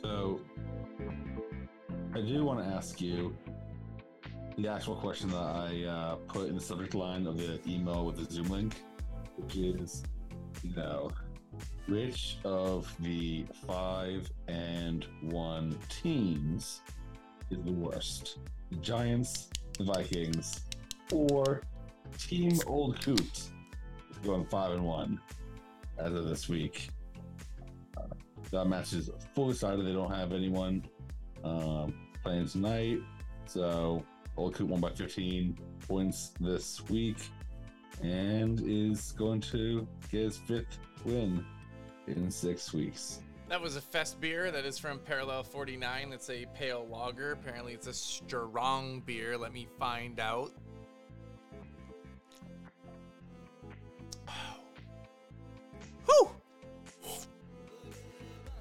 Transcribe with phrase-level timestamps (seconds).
[0.00, 0.40] So,
[2.14, 3.36] I do want to ask you
[4.56, 8.16] the actual question that I uh, put in the subject line of the email with
[8.16, 8.82] the Zoom link,
[9.36, 10.02] which is,
[10.62, 11.10] you know,
[11.86, 16.80] which of the five and one teams
[17.50, 18.38] is the worst?
[18.70, 19.48] The Giants,
[19.78, 20.60] the Vikings,
[21.12, 21.62] or
[22.18, 23.42] Team Old Coot
[24.24, 25.20] going five and one
[25.98, 26.90] as of this week?
[28.50, 29.86] That match is fully decided.
[29.86, 30.84] They don't have anyone
[31.44, 32.98] um, playing tonight,
[33.46, 34.04] so
[34.36, 37.18] Old won by 15 points this week
[38.02, 41.44] and is going to get his fifth win
[42.06, 43.20] in six weeks.
[43.48, 46.12] That was a fest beer that is from Parallel 49.
[46.12, 47.32] It's a pale lager.
[47.32, 49.36] Apparently, it's a strong beer.
[49.36, 50.52] Let me find out.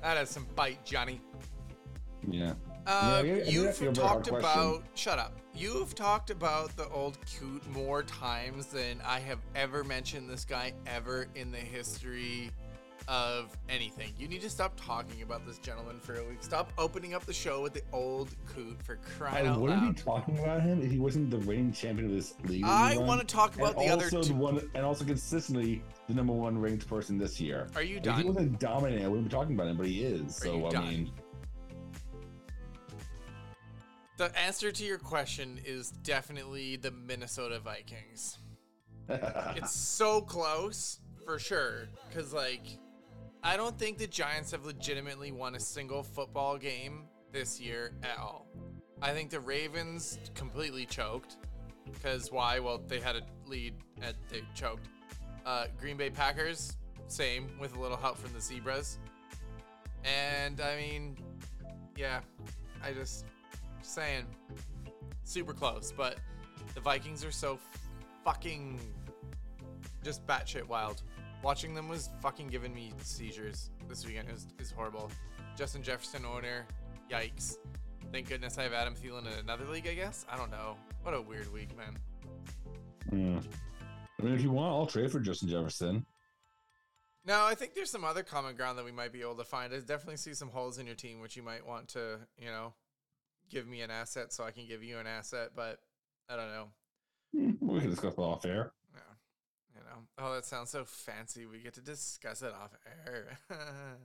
[0.02, 1.22] That has some bite, Johnny.
[2.30, 2.53] Yeah.
[2.88, 4.83] Uh, Yeah, you've that's a very hard talked about.
[4.95, 5.38] Shut up.
[5.53, 10.73] You've talked about the old coot more times than I have ever mentioned this guy
[10.88, 12.50] ever in the history
[13.09, 14.13] of anything.
[14.19, 16.43] You need to stop talking about this gentleman for a week.
[16.43, 19.95] Stop opening up the show with the old coot for crying I out wouldn't loud.
[19.95, 22.63] be talking about him if he wasn't the reigning champion of this league.
[22.63, 24.21] I want to talk about and the other two.
[24.21, 27.67] the one, and also consistently the number one ranked person this year.
[27.75, 30.37] Are you If he wasn't dominant, I wouldn't be talking about him, but he is.
[30.41, 30.87] Are so I done?
[30.87, 31.11] mean,
[34.17, 38.37] The answer to your question is definitely the Minnesota Vikings.
[39.09, 42.61] it's so close for sure because like
[43.44, 48.18] i don't think the giants have legitimately won a single football game this year at
[48.18, 48.48] all.
[49.02, 51.38] I think the ravens completely choked
[51.86, 52.60] because why?
[52.60, 54.88] Well they had a lead and they choked.
[55.45, 56.76] Uh, green bay packers
[57.08, 58.99] same with a little help from the zebras.
[60.04, 61.17] And i mean
[61.95, 62.20] yeah
[62.83, 63.26] i just
[63.82, 64.26] saying.
[65.23, 66.17] Super close but
[66.73, 67.60] the vikings are so
[68.23, 68.80] fucking
[70.04, 71.04] just batshit wild.
[71.42, 74.27] Watching them was fucking giving me seizures this weekend.
[74.27, 75.10] It was, it was horrible.
[75.58, 76.66] Justin Jefferson owner,
[77.10, 77.58] yikes.
[78.11, 80.26] Thank goodness I have Adam Thielen in another league, I guess.
[80.30, 80.76] I don't know.
[81.04, 81.98] What a weird week, man.
[83.10, 83.38] hmm.
[84.20, 86.05] I mean, if you want, I'll trade for Justin Jefferson.
[87.26, 89.73] No, I think there's some other common ground that we might be able to find.
[89.73, 92.73] I definitely see some holes in your team, which you might want to, you know,
[93.49, 95.52] give me an asset so I can give you an asset.
[95.55, 95.80] But
[96.30, 96.67] I don't know.
[97.33, 98.72] Hmm, We can discuss off air.
[100.19, 100.25] You.
[100.25, 101.45] Oh, that sounds so fancy.
[101.45, 102.71] We get to discuss it off
[103.07, 103.37] air.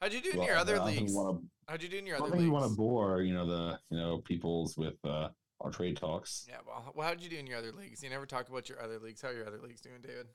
[0.00, 1.12] How'd you do in your other I leagues?
[1.12, 2.50] wanna- How'd you do in your I don't other think leagues?
[2.50, 5.28] we want to bore, you know, the you know peoples with uh,
[5.60, 6.44] our trade talks.
[6.48, 8.02] Yeah, well, well, how'd you do in your other leagues?
[8.02, 9.22] You never talk about your other leagues.
[9.22, 10.26] How are your other leagues doing, David?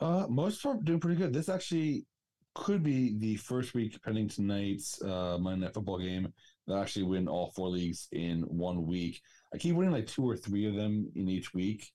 [0.00, 1.32] Uh, most are doing pretty good.
[1.34, 2.06] This actually
[2.54, 6.32] could be the first week, pending tonight's uh, Monday Night Football game,
[6.66, 9.20] that actually win all four leagues in one week.
[9.54, 11.90] I keep winning like two or three of them in each week,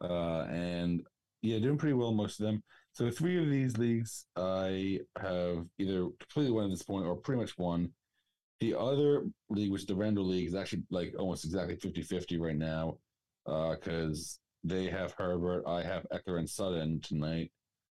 [0.00, 1.02] uh, and
[1.42, 2.62] yeah, doing pretty well most of them.
[2.92, 7.40] So three of these leagues, I have either completely won at this point or pretty
[7.40, 7.90] much won.
[8.60, 12.56] The other league, which is the Randall League, is actually like almost exactly 50-50 right
[12.56, 12.98] now,
[13.44, 17.52] because they have Herbert, I have Ekeler and Sutton tonight.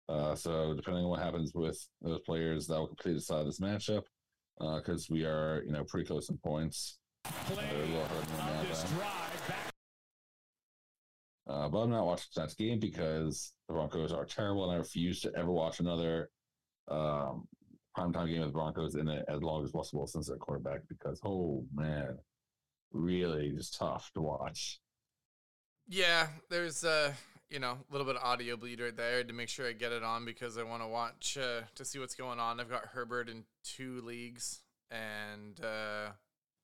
[0.09, 4.03] Uh, so depending on what happens with those players, that will completely decide this matchup.
[4.59, 6.99] Because we are, you know, pretty close in points.
[7.25, 7.87] Play They're
[11.51, 15.21] Uh, but I'm not watching tonight's game because the Broncos are terrible, and I refuse
[15.23, 16.31] to ever watch another
[16.89, 17.49] um,
[17.97, 20.83] primetime game of the Broncos in it as long as possible since they're quarterback.
[20.89, 22.19] Because oh man,
[22.93, 24.79] really just tough to watch.
[25.89, 27.13] Yeah, there's uh,
[27.51, 29.91] you know, a little bit of audio bleed right there to make sure I get
[29.91, 32.61] it on because I want to watch uh, to see what's going on.
[32.61, 36.13] I've got Herbert in two leagues, and uh,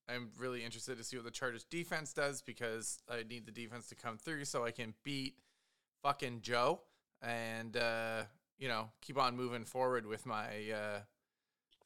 [0.08, 3.88] I'm really interested to see what the Chargers defense does because I need the defense
[3.88, 5.34] to come through so I can beat
[6.02, 6.80] fucking Joe
[7.22, 8.22] and uh,
[8.58, 11.00] you know keep on moving forward with my uh,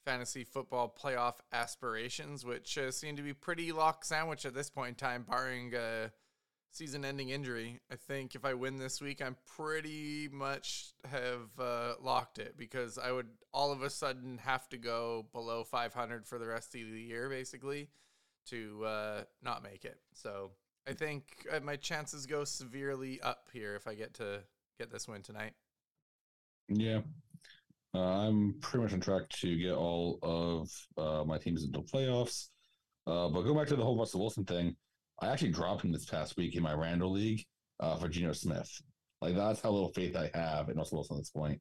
[0.04, 4.90] fantasy football playoff aspirations, which uh, seem to be pretty lock sandwich at this point
[4.90, 5.74] in time, barring.
[5.74, 6.10] a
[6.72, 7.80] season-ending injury.
[7.90, 12.98] I think if I win this week, I'm pretty much have uh, locked it because
[12.98, 16.80] I would all of a sudden have to go below 500 for the rest of
[16.92, 17.88] the year, basically,
[18.46, 19.98] to uh, not make it.
[20.14, 20.50] So
[20.88, 24.40] I think uh, my chances go severely up here if I get to
[24.78, 25.52] get this win tonight.
[26.68, 27.00] Yeah.
[27.94, 32.48] Uh, I'm pretty much on track to get all of uh, my teams into playoffs.
[33.06, 34.76] Uh, but go back to the whole Russell Wilson thing.
[35.20, 37.44] I actually dropped him this past week in my Randall League
[37.80, 38.70] uh, for Geno Smith.
[39.20, 41.60] Like, that's how little faith I have in Russell Wilson at this point.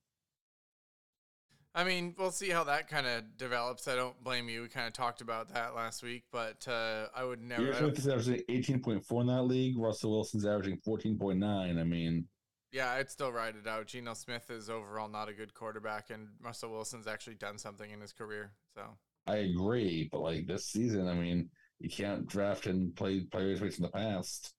[1.75, 3.87] I mean, we'll see how that kind of develops.
[3.87, 4.63] I don't blame you.
[4.63, 7.63] We kind of talked about that last week, but uh, I would never.
[7.63, 9.77] Your I don't- Smith is averaging 18.4 in that league.
[9.77, 11.79] Russell Wilson's averaging 14.9.
[11.79, 12.27] I mean,
[12.71, 13.87] yeah, I'd still ride it out.
[13.87, 18.01] Geno Smith is overall not a good quarterback, and Russell Wilson's actually done something in
[18.01, 18.51] his career.
[18.75, 18.81] So
[19.27, 21.49] I agree, but like this season, I mean,
[21.79, 24.53] you can't draft and play players based in the past.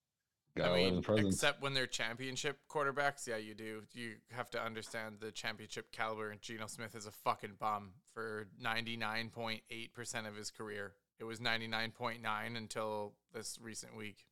[0.61, 3.83] I mean, except when they're championship quarterbacks, yeah, you do.
[3.93, 8.97] You have to understand the championship caliber, Geno Smith is a fucking bum for ninety
[8.97, 10.93] nine point eight percent of his career.
[11.19, 14.25] It was ninety nine point nine until this recent week.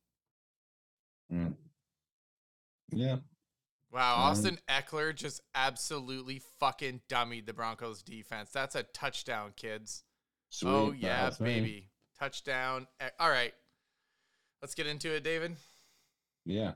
[1.32, 1.54] Mm.
[2.92, 3.16] Yeah,
[3.92, 8.50] Wow, Um, Austin Ekeler just absolutely fucking dummied the Broncos defense.
[8.50, 10.04] That's a touchdown, kids.
[10.48, 10.70] sweet.
[10.70, 11.44] oh yeah, me.
[11.46, 11.88] baby,
[12.18, 12.88] touchdown.
[13.02, 13.54] E- All right,
[14.60, 15.56] let's get into it, David.
[16.44, 16.72] Yeah.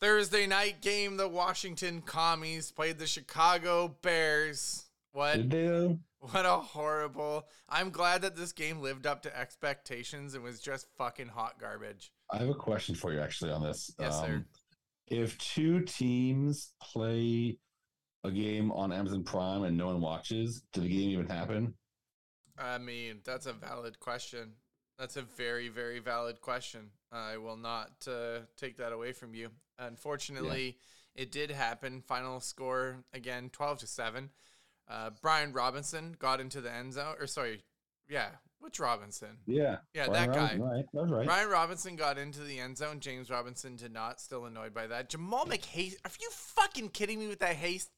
[0.00, 4.86] Thursday night game, the Washington Commies played the Chicago Bears.
[5.12, 5.98] What Did they though?
[6.30, 7.48] What a horrible.
[7.68, 12.12] I'm glad that this game lived up to expectations and was just fucking hot garbage.
[12.30, 13.92] I have a question for you actually on this.
[13.98, 14.44] Um, Yes, sir.
[15.08, 17.58] If two teams play
[18.24, 21.74] a game on Amazon Prime and no one watches, did the game even happen?
[22.56, 24.52] I mean, that's a valid question.
[24.98, 26.90] That's a very, very valid question.
[27.10, 29.48] I will not uh, take that away from you.
[29.78, 30.76] Unfortunately,
[31.16, 32.00] it did happen.
[32.00, 34.30] Final score again, twelve to seven.
[34.88, 37.62] Uh, Brian Robinson got into the end zone, or sorry,
[38.08, 38.28] yeah,
[38.60, 39.38] which Robinson?
[39.46, 39.78] Yeah.
[39.94, 40.56] Yeah, Brian that guy.
[40.56, 40.84] Right.
[40.92, 41.26] That was right.
[41.26, 43.00] Brian Robinson got into the end zone.
[43.00, 44.20] James Robinson did not.
[44.20, 45.08] Still annoyed by that.
[45.08, 45.94] Jamal McHaste.
[46.04, 47.90] Are you fucking kidding me with that haste?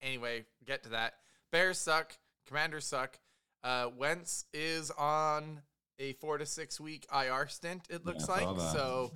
[0.00, 1.14] Anyway, get to that.
[1.50, 2.14] Bears suck.
[2.46, 3.18] Commanders suck.
[3.62, 5.60] Uh, Wentz is on
[5.98, 7.82] a four to six week IR stint.
[7.90, 8.60] It looks Yeah, like.
[8.72, 9.12] So,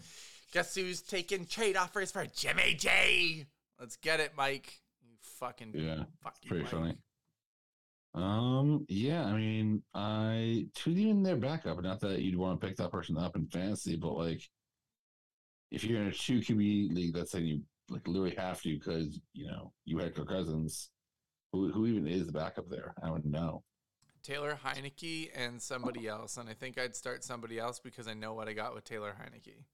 [0.52, 3.46] guess who's taking trade offers for Jimmy G?
[3.80, 4.80] Let's get it, Mike.
[5.38, 6.04] Fucking Yeah.
[6.22, 6.72] fuck you, Pretty Mike.
[6.72, 6.98] funny.
[8.14, 11.82] Um, yeah, I mean, I choose even their backup.
[11.82, 14.42] Not that you'd want to pick that person up in fantasy, but like,
[15.70, 19.20] if you're in a two QB league, that's saying you like literally have to because
[19.34, 20.90] you know you had Kirk Cousins.
[21.52, 22.94] Who who even is the backup there?
[23.02, 23.62] I don't know.
[24.22, 28.32] Taylor Heinicke and somebody else, and I think I'd start somebody else because I know
[28.34, 29.64] what I got with Taylor Heinicke.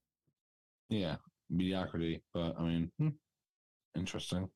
[0.91, 1.17] Yeah,
[1.49, 3.09] mediocrity, but I mean, hmm,
[3.97, 4.51] interesting.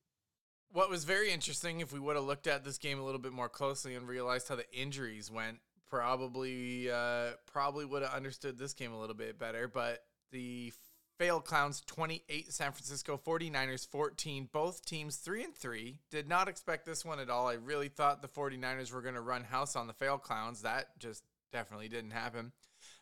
[0.71, 3.31] What was very interesting, if we would have looked at this game a little bit
[3.31, 5.59] more closely and realized how the injuries went,
[5.89, 9.67] probably uh, probably would have understood this game a little bit better.
[9.67, 10.73] But the
[11.17, 15.99] fail clowns 28, San Francisco 49ers 14, both teams 3 and 3.
[16.11, 17.47] Did not expect this one at all.
[17.47, 20.61] I really thought the 49ers were going to run house on the fail clowns.
[20.61, 22.51] That just definitely didn't happen.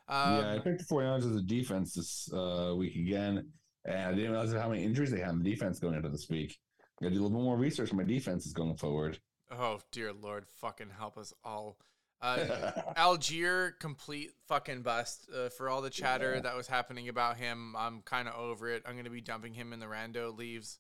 [0.07, 3.49] Um, yeah, I picked the 49ers as a defense this uh, week again,
[3.85, 6.29] and I didn't realize how many injuries they had in the defense going into this
[6.29, 6.57] week.
[7.01, 9.19] Got to do a little bit more research on my defenses going forward.
[9.51, 11.77] Oh dear lord, fucking help us all.
[12.21, 15.29] Uh, Allgeier, complete fucking bust.
[15.31, 16.41] Uh, for all the chatter Yeah.
[16.41, 18.81] that was happening about him, I'm kind of over it.
[18.87, 20.79] I'm going to be dumping him in the rando leaves,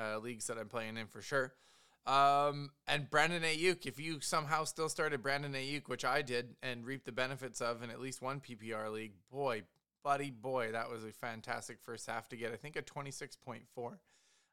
[0.00, 1.52] uh, leagues that I'm playing in for sure.
[2.06, 6.86] Um, and Brandon Aiyuk, if you somehow still started Brandon Aiyuk, which I did, and
[6.86, 9.64] reaped the benefits of in at least one PPR league, boy,
[10.04, 12.52] buddy, boy, that was a fantastic first half to get.
[12.52, 13.98] I think a 26.4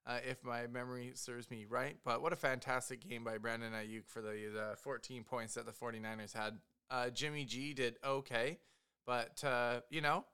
[0.05, 1.97] uh, if my memory serves me right.
[2.03, 5.71] But what a fantastic game by Brandon Aiyuk for the, the 14 points that the
[5.71, 6.57] 49ers had.
[6.89, 8.59] Uh, Jimmy G did okay,
[9.05, 10.25] but, uh, you know,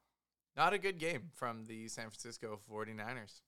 [0.57, 3.41] not a good game from the San Francisco 49ers.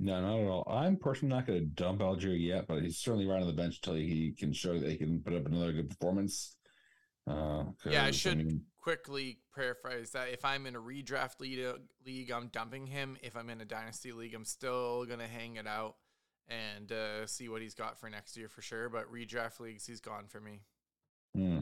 [0.00, 0.68] No, not at all.
[0.70, 3.80] I'm personally not going to dump Allgeier yet, but he's certainly right on the bench
[3.82, 6.56] until he can show that he can put up another good performance.
[7.26, 10.30] Uh, Yeah, I should mean, quickly paraphrase that.
[10.32, 11.60] If I'm in a redraft league,
[12.06, 13.18] league, I'm dumping him.
[13.22, 15.96] If I'm in a dynasty league, I'm still going to hang it out
[16.48, 18.88] and uh, see what he's got for next year for sure.
[18.88, 20.62] But redraft leagues, he's gone for me.
[21.34, 21.58] hmm.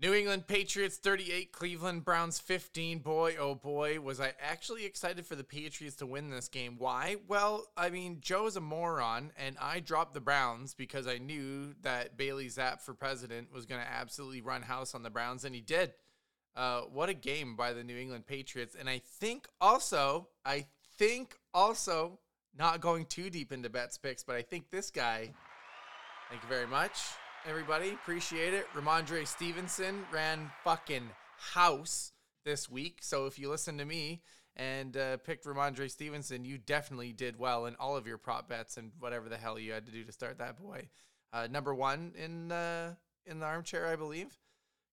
[0.00, 3.00] New England Patriots 38, Cleveland Browns 15.
[3.00, 6.76] Boy, oh boy, was I actually excited for the Patriots to win this game.
[6.78, 7.16] Why?
[7.26, 12.16] Well, I mean, Joe's a moron, and I dropped the Browns because I knew that
[12.16, 15.60] Bailey Zappe for president was going to absolutely run house on the Browns, and he
[15.60, 15.92] did.
[16.54, 18.76] Uh, what a game by the New England Patriots.
[18.78, 22.20] And I think also, I think also,
[22.56, 25.32] not going too deep into bets picks, but I think this guy,
[26.30, 26.92] thank you very much
[27.46, 27.90] everybody.
[27.90, 28.66] Appreciate it.
[28.74, 32.12] Rhamondre Stevenson ran fucking house
[32.44, 32.98] this week.
[33.02, 34.22] So if you listen to me
[34.56, 38.76] and uh, picked Rhamondre Stevenson, you definitely did well in all of your prop bets
[38.76, 40.88] and whatever the hell you had to do to start that boy.
[41.32, 42.94] Uh, number one in uh,
[43.26, 44.36] in the armchair, I believe.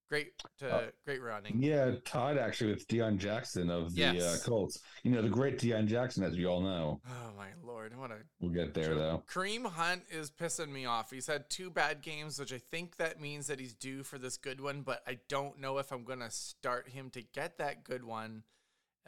[0.08, 1.62] Great, uh, great running.
[1.62, 4.80] Yeah, tied actually with Deon Jackson of the uh, Colts.
[5.04, 7.02] You know the great Deon Jackson, as we all know.
[7.08, 9.24] Oh my lord, what a We'll get there though.
[9.28, 11.10] Kareem Hunt is pissing me off.
[11.10, 14.38] He's had two bad games, which I think that means that he's due for this
[14.38, 17.84] good one, but I don't know if I'm going to start him to get that
[17.84, 18.44] good one.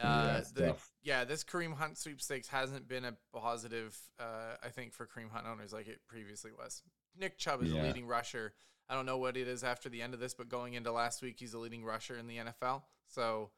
[0.00, 4.68] Yeah, Uh, it's the, yeah, this Kareem Hunt sweepstakes hasn't been a positive, uh, I
[4.68, 6.82] think, for Kareem Hunt owners like it previously was.
[7.18, 7.82] Nick Chubb is Yeah.
[7.82, 8.54] leading rusher.
[8.88, 11.20] I don't know what it is after the end of this, but going into last
[11.22, 12.84] week, he's a leading rusher in the NFL.
[13.06, 13.50] So,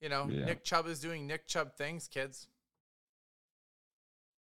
[0.00, 0.44] you know, Yeah.
[0.46, 2.48] Nick Chubb is doing Nick Chubb things, kids.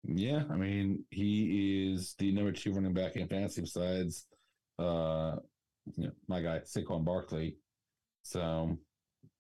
[0.06, 4.28] Yeah, I mean he is the number two running back in fantasy besides
[4.78, 5.38] uh
[5.96, 7.58] you know, my guy Saquon Barkley.
[8.24, 8.78] So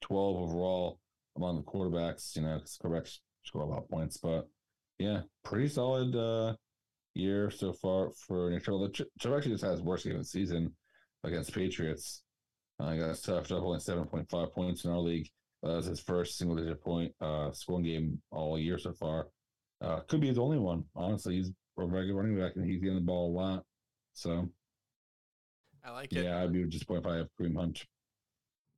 [0.01, 0.99] twelve overall
[1.35, 4.47] among the quarterbacks, you know, 'cause quarterbacks score a lot of points, but
[4.99, 6.55] yeah, pretty solid uh
[7.15, 8.93] year so far for Nick Chubb.
[8.93, 10.73] Ch- actually just has his worst game of the season
[11.23, 12.23] against Patriots.
[12.79, 15.29] Uh, I got stuffed up only seven point five points in our league.
[15.63, 19.27] Uh, that was his first single digit point uh scoring game all year so far.
[19.81, 20.83] Uh, could be his only one.
[20.95, 23.63] Honestly, he's a regular running back and he's getting the ball a lot.
[24.13, 24.49] So
[25.83, 26.23] I like it.
[26.23, 27.85] yeah, I'd be disappointed if I have Kareem Hunt.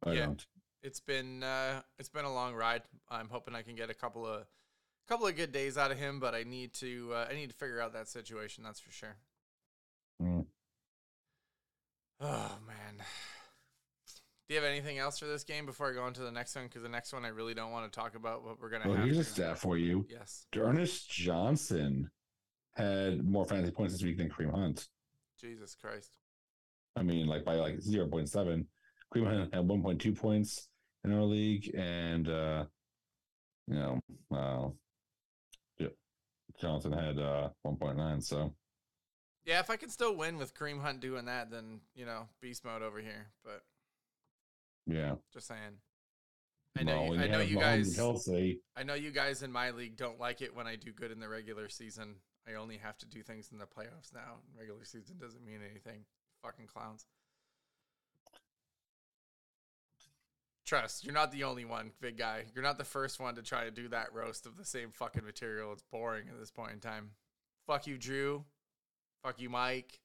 [0.05, 0.25] I Yeah.
[0.27, 0.45] don't.
[0.83, 2.83] it's been uh, it's been a long ride.
[3.09, 4.45] I'm hoping I can get a couple of
[5.07, 7.55] couple of good days out of him, but I need to uh, I need to
[7.55, 8.63] figure out that situation.
[8.63, 9.15] That's for sure.
[10.21, 10.45] Mm.
[12.21, 13.03] Oh man.
[14.47, 16.55] Do you have anything else for this game before I go on to the next
[16.55, 16.65] one?
[16.65, 18.97] Because the next one I really don't want to talk about what we're gonna Well,
[18.97, 19.05] have.
[19.05, 19.29] here's a to.
[19.29, 20.05] stat for you.
[20.09, 22.09] Yes, Ernest Johnson
[22.75, 24.87] had more fantasy points this week than Kareem Hunt.
[25.41, 26.11] Jesus Christ.
[26.95, 28.67] I mean, like by like zero point seven.
[29.13, 30.67] Kareem Hunt had one point two points
[31.03, 32.65] in our league, and uh,
[33.67, 33.99] you know,
[34.31, 34.69] uh, yeah,
[36.59, 38.21] Johnson had uh one point nine.
[38.21, 38.53] So
[39.45, 42.65] Yeah, if I can still win with Kareem Hunt doing that, then you know beast
[42.65, 43.27] mode over here.
[43.43, 43.63] But
[44.87, 45.79] yeah, just saying.
[46.77, 47.03] I know.
[47.03, 47.95] Well, you, I know you guys.
[47.95, 48.59] Kelsey.
[48.75, 51.19] I know you guys in my league don't like it when I do good in
[51.19, 52.15] the regular season.
[52.47, 54.39] I only have to do things in the playoffs now.
[54.57, 56.03] Regular season doesn't mean anything.
[56.43, 57.05] Fucking clowns.
[60.65, 62.45] Trust, you're not the only one, big guy.
[62.53, 65.23] You're not the first one to try to do that roast of the same fucking
[65.23, 65.71] material.
[65.71, 67.11] It's boring at this point in time.
[67.67, 68.43] Fuck you, Drew.
[69.23, 69.99] Fuck you, Mike.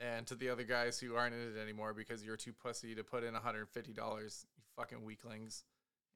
[0.00, 3.04] And to the other guys who aren't in it anymore because you're too pussy to
[3.04, 5.64] put in $150, you fucking weaklings.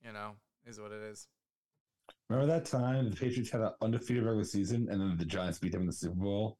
[0.04, 0.36] You know,
[0.66, 1.28] is what it is.
[2.30, 5.72] Remember that time the Patriots had an undefeated regular season, and then the Giants beat
[5.72, 6.56] them in the Super Bowl.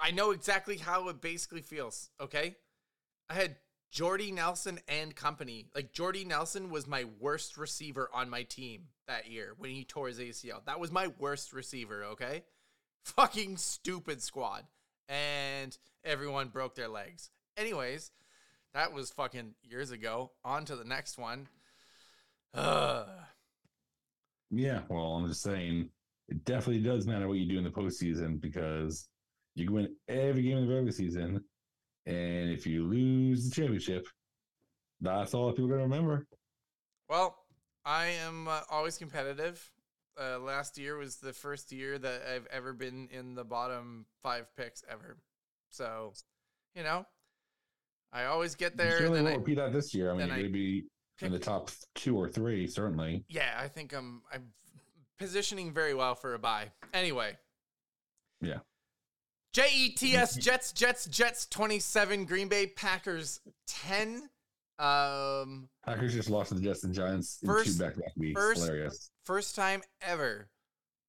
[0.00, 2.10] I know exactly how it basically feels.
[2.20, 2.56] Okay,
[3.30, 3.56] I had
[3.92, 5.66] Jordy Nelson and company.
[5.74, 10.08] Like Jordy Nelson was my worst receiver on my team that year when he tore
[10.08, 10.64] his ACL.
[10.64, 12.02] That was my worst receiver.
[12.12, 12.42] Okay,
[13.04, 14.64] fucking stupid squad,
[15.10, 17.28] and everyone broke their legs.
[17.58, 18.10] Anyways,
[18.72, 20.32] that was fucking years ago.
[20.42, 21.48] On to the next one.
[22.54, 23.06] Ugh.
[24.50, 25.90] Yeah, well, I'm just saying
[26.28, 29.08] it definitely does matter what you do in the postseason because
[29.54, 31.44] you can win every game in the regular season,
[32.06, 34.06] and if you lose the championship,
[35.00, 36.26] that's all people are gonna remember.
[37.08, 37.36] Well,
[37.84, 39.70] I am uh, always competitive.
[40.20, 44.46] Uh, last year was the first year that I've ever been in the bottom five
[44.56, 45.16] picks ever.
[45.70, 46.12] So,
[46.74, 47.06] you know,
[48.12, 48.98] I always get You there.
[48.98, 50.12] certainly and won't I repeat that this year.
[50.12, 50.84] I mean, you're be
[51.22, 53.24] in the top two or three, certainly.
[53.28, 54.48] yeah, I think I'm I'm
[55.18, 56.70] positioning very well for a buy.
[56.92, 57.36] Anyway.
[58.40, 58.58] Yeah.
[59.52, 64.28] J E T S Jets Jets Jets 27 Green Bay Packers 10
[64.78, 68.40] um Packers just lost to the Jets and Giants in First- two back-to-back weeks.
[68.40, 69.10] first- Hilarious.
[69.24, 70.48] first time ever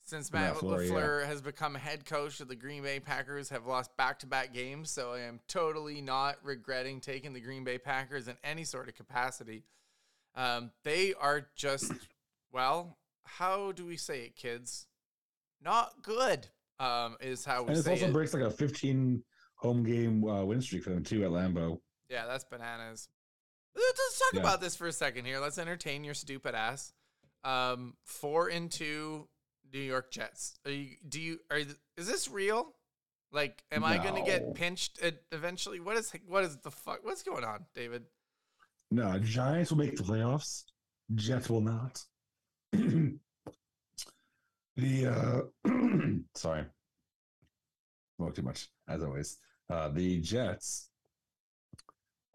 [0.05, 1.27] since Matt Matt LaFleur, LaFleur yeah.
[1.27, 5.19] has become head coach of the Green Bay Packers have lost back-to-back games, so I
[5.21, 9.63] am totally not regretting taking the Green Bay Packers in any sort of capacity.
[10.35, 11.93] Um, they are just
[12.51, 14.87] well, how do we say it, kids?
[15.61, 16.49] Not good.
[16.79, 18.13] Um, is how we And it say also it.
[18.13, 19.23] breaks like a 15
[19.55, 21.79] home game uh, win streak for them too at Lambeau.
[22.09, 23.07] Yeah, that's bananas.
[23.75, 24.39] Let's talk Yeah.
[24.41, 25.39] about this for a second here.
[25.39, 26.93] Let's entertain your stupid ass.
[27.43, 29.27] Um, four and two
[29.73, 30.55] New York Jets.
[30.65, 31.59] Are you, do you are
[31.97, 32.73] is this real?
[33.31, 35.79] Like, am I going to get pinched at eventually?
[35.79, 36.99] What is what is the fuck?
[37.03, 38.03] What's going on, David?
[38.91, 40.65] No, Giants will make the playoffs.
[41.15, 41.99] Jets will not.
[44.75, 45.41] the uh
[46.35, 46.65] sorry.
[48.19, 49.37] Spoke too much, as always.
[49.69, 50.89] Uh the Jets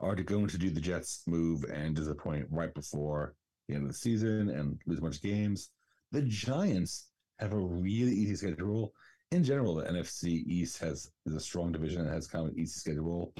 [0.01, 3.35] are going to do the Jets move and disappoint right before
[3.69, 5.71] the end of the season and lose a bunch of games.
[6.13, 8.93] the Giants have a really easy schedule.
[9.31, 12.59] In general, the NFC East has is a strong division and has kind of an
[12.59, 13.35] easy schedule.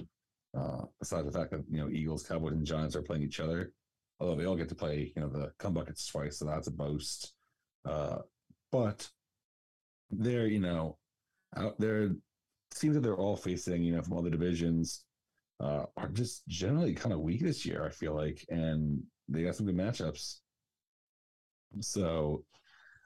[0.57, 3.73] Uh, aside the fact that you know Eagles, Cowboys, and Giants are playing each other,
[4.21, 6.73] although they all get to play you know the come buckets twice, so that's a
[6.73, 7.35] boast.
[7.85, 8.19] Uh,
[8.73, 9.09] but
[10.11, 10.97] they're you know
[11.57, 12.11] out there
[12.73, 15.05] seems that they're all facing you know from other divisions
[15.61, 17.85] uh, are just generally kind of weak this year.
[17.85, 20.37] I feel like, and they got some good matchups.
[21.81, 22.45] So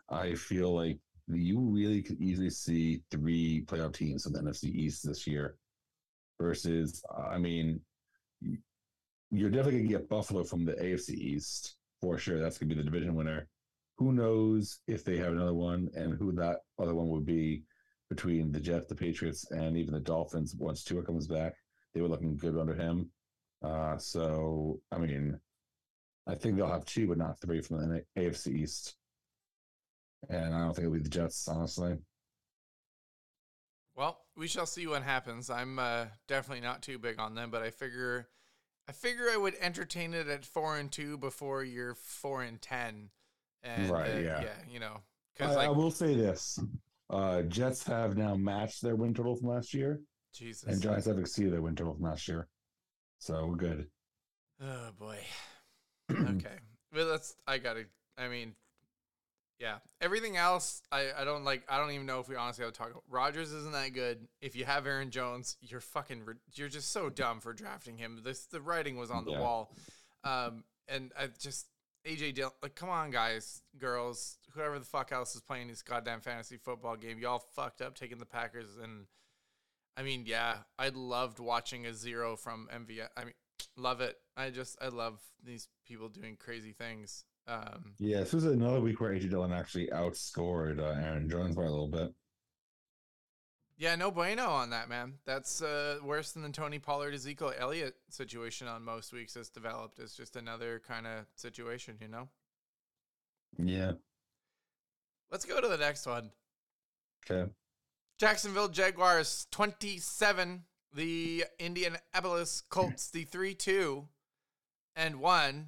[0.08, 5.06] I feel like you really could easily see three playoff teams in the NFC East
[5.06, 5.56] this year.
[6.40, 7.80] Versus, I mean,
[9.30, 12.40] you're definitely gonna get Buffalo from the AFC East for sure.
[12.40, 13.46] That's gonna be the division winner.
[14.02, 17.62] Who knows if they have another one and who that other one would be
[18.10, 21.52] between the Jets, the Patriots, and even the Dolphins once Tua comes back.
[21.94, 23.10] They were looking good under him.
[23.62, 25.38] Uh, so, I mean,
[26.26, 28.96] I think they'll have two, but not three from the AFC East.
[30.28, 31.96] And I don't think it'll be the Jets, honestly.
[33.94, 35.48] Well, we shall see what happens.
[35.48, 38.30] I'm uh, definitely not too big on them, but I figure,
[38.88, 43.10] I figure I would entertain it at four and two before you're four and ten.
[43.62, 44.10] And, right?
[44.10, 44.40] Uh, yeah.
[44.42, 44.48] Yeah.
[44.70, 44.96] You know,
[45.36, 46.58] because I, like, I, will say this:
[47.10, 50.00] uh, Jets have now matched their win total from last year.
[50.32, 50.68] Jesus.
[50.68, 52.48] And Giants have exceeded their win total from last year,
[53.18, 53.86] so we're good.
[54.60, 55.18] Oh boy.
[56.10, 56.58] okay.
[56.94, 57.84] Well, that's I gotta.
[58.18, 58.54] I mean,
[59.58, 59.76] yeah.
[60.00, 61.62] Everything else, I, I don't like.
[61.68, 62.90] I don't even know if we honestly have to talk.
[62.90, 63.04] About.
[63.08, 64.26] Rodgers isn't that good.
[64.40, 66.22] If you have Aaron Jones, you're fucking.
[66.54, 68.20] You're just so dumb for drafting him.
[68.24, 69.40] This the writing was on the yeah.
[69.40, 69.74] wall,
[70.24, 71.66] um, and I just
[72.06, 72.52] AJ Dillon.
[72.62, 76.96] Like, come on, guys, girls, whoever the fuck else is playing this goddamn fantasy football
[76.96, 78.76] game, y'all fucked up taking the Packers.
[78.82, 79.06] And
[79.96, 83.08] I mean, yeah, I loved watching a zero from MVS.
[83.16, 83.34] I mean,
[83.76, 84.16] love it.
[84.36, 87.24] I just I love these people doing crazy things.
[87.46, 91.62] Um, yeah, this was another week where AJ Dillon actually outscored uh, Aaron Jones by
[91.62, 92.12] a little bit.
[93.82, 95.14] Yeah, no bueno on that, man.
[95.26, 99.98] That's uh, worse than the Tony Pollard Ezekiel Elliott situation on most weeks has developed.
[99.98, 102.28] It's just another kind of situation, you know?
[103.58, 103.94] Yeah.
[105.32, 106.30] Let's go to the next one.
[107.28, 107.50] Okay.
[108.20, 110.62] Jacksonville Jaguars 27,
[110.94, 114.06] the Indianapolis Colts the 3 2
[114.94, 115.66] and 1.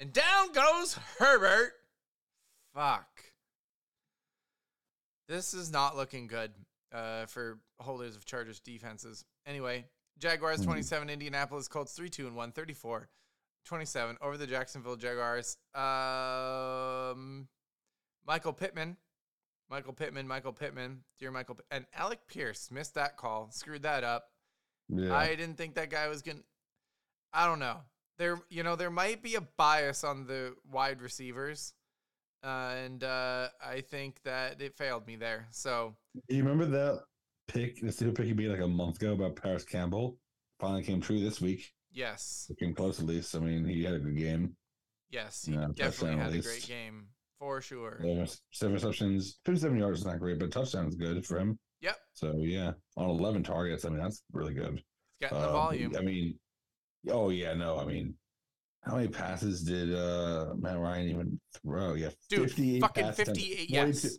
[0.00, 1.72] And down goes Herbert.
[2.74, 3.08] Fuck.
[5.26, 6.52] This is not looking good
[6.94, 9.24] uh, for holders of Chargers defenses.
[9.46, 9.86] Anyway,
[10.18, 10.66] Jaguars hmm.
[10.66, 13.08] 27, Indianapolis Colts 3 2 and 1, 34
[13.66, 15.56] 27 over the Jacksonville Jaguars.
[15.74, 17.48] Um,
[18.26, 18.96] Michael Pittman.
[19.70, 24.28] Michael Pittman, Michael Pittman, dear Michael, and Alec Pierce missed that call, screwed that up.
[24.88, 25.16] Yeah.
[25.16, 26.40] I didn't think that guy was gonna.
[27.32, 27.78] I don't know.
[28.18, 31.72] There, you know, there might be a bias on the wide receivers,
[32.44, 35.46] uh, and uh, I think that it failed me there.
[35.50, 35.96] So
[36.28, 37.00] you remember that
[37.48, 40.18] pick, the stupid pick you made like a month ago about Parris Campbell?
[40.60, 41.72] Finally came true this week.
[41.90, 43.34] Yes, it came close at least.
[43.34, 44.56] I mean, he had a good game.
[45.10, 47.06] Yes, he yeah, definitely had a great game
[47.38, 48.00] for sure.
[48.02, 51.58] Yeah, seven receptions, fifty-seven yards is not great, but touchdown is good for him.
[51.82, 51.96] Yep.
[52.14, 54.82] So yeah, on eleven targets, I mean that's really good.
[55.20, 55.96] Getting the um, volume.
[55.96, 56.38] I mean,
[57.10, 58.14] oh yeah, no, I mean
[58.86, 61.94] how many passes did uh, Matt Ryan even throw?
[61.94, 64.18] Yeah, Dude, 58 fucking 58, 42, yes.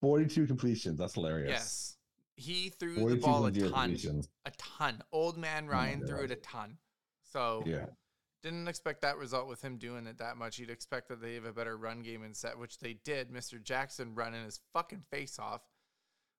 [0.00, 0.98] 42 completions.
[0.98, 1.50] That's hilarious.
[1.50, 1.96] Yes.
[2.36, 3.96] He threw the ball a ton.
[4.44, 5.02] A ton.
[5.10, 6.76] Old man oh Ryan oh threw it a ton.
[7.32, 7.86] So yeah.
[8.42, 10.58] Didn't expect that result with him doing it that much.
[10.58, 13.30] You'd expect that they have a better run game and set, which they did.
[13.30, 13.60] Mr.
[13.60, 15.62] Jackson running his fucking face off.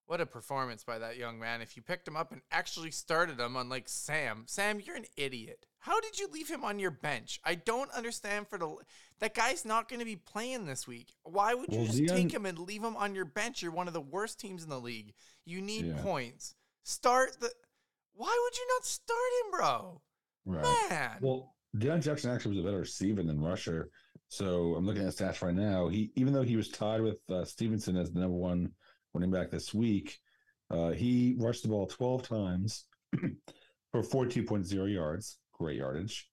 [0.07, 1.61] What a performance by that young man.
[1.61, 5.65] If you picked him up and actually started him, unlike Sam, Sam, you're an idiot.
[5.79, 7.41] How did you leave him on your bench?
[7.43, 8.73] I don't understand for the
[9.19, 11.13] that guy's not going to be playing this week.
[11.23, 13.61] Why would you well, just take him and leave him on your bench?
[13.61, 15.13] You're one of the worst teams in the league.
[15.43, 16.01] You need yeah.
[16.01, 16.55] points.
[16.83, 17.51] Start the
[18.13, 20.01] Why would you not start him, bro?
[20.45, 20.89] Right.
[20.89, 21.17] Man.
[21.19, 23.89] Well, Deon Jackson actually was a better receiver than rusher.
[24.29, 25.89] So I'm looking at stats right now.
[25.89, 28.71] He even though he was tied with uh, Stevenson as the number one
[29.17, 30.19] running back this week.
[30.69, 32.85] Uh, he rushed the ball 12 times
[33.91, 35.39] for 42.0 yards.
[35.53, 36.29] Great yardage.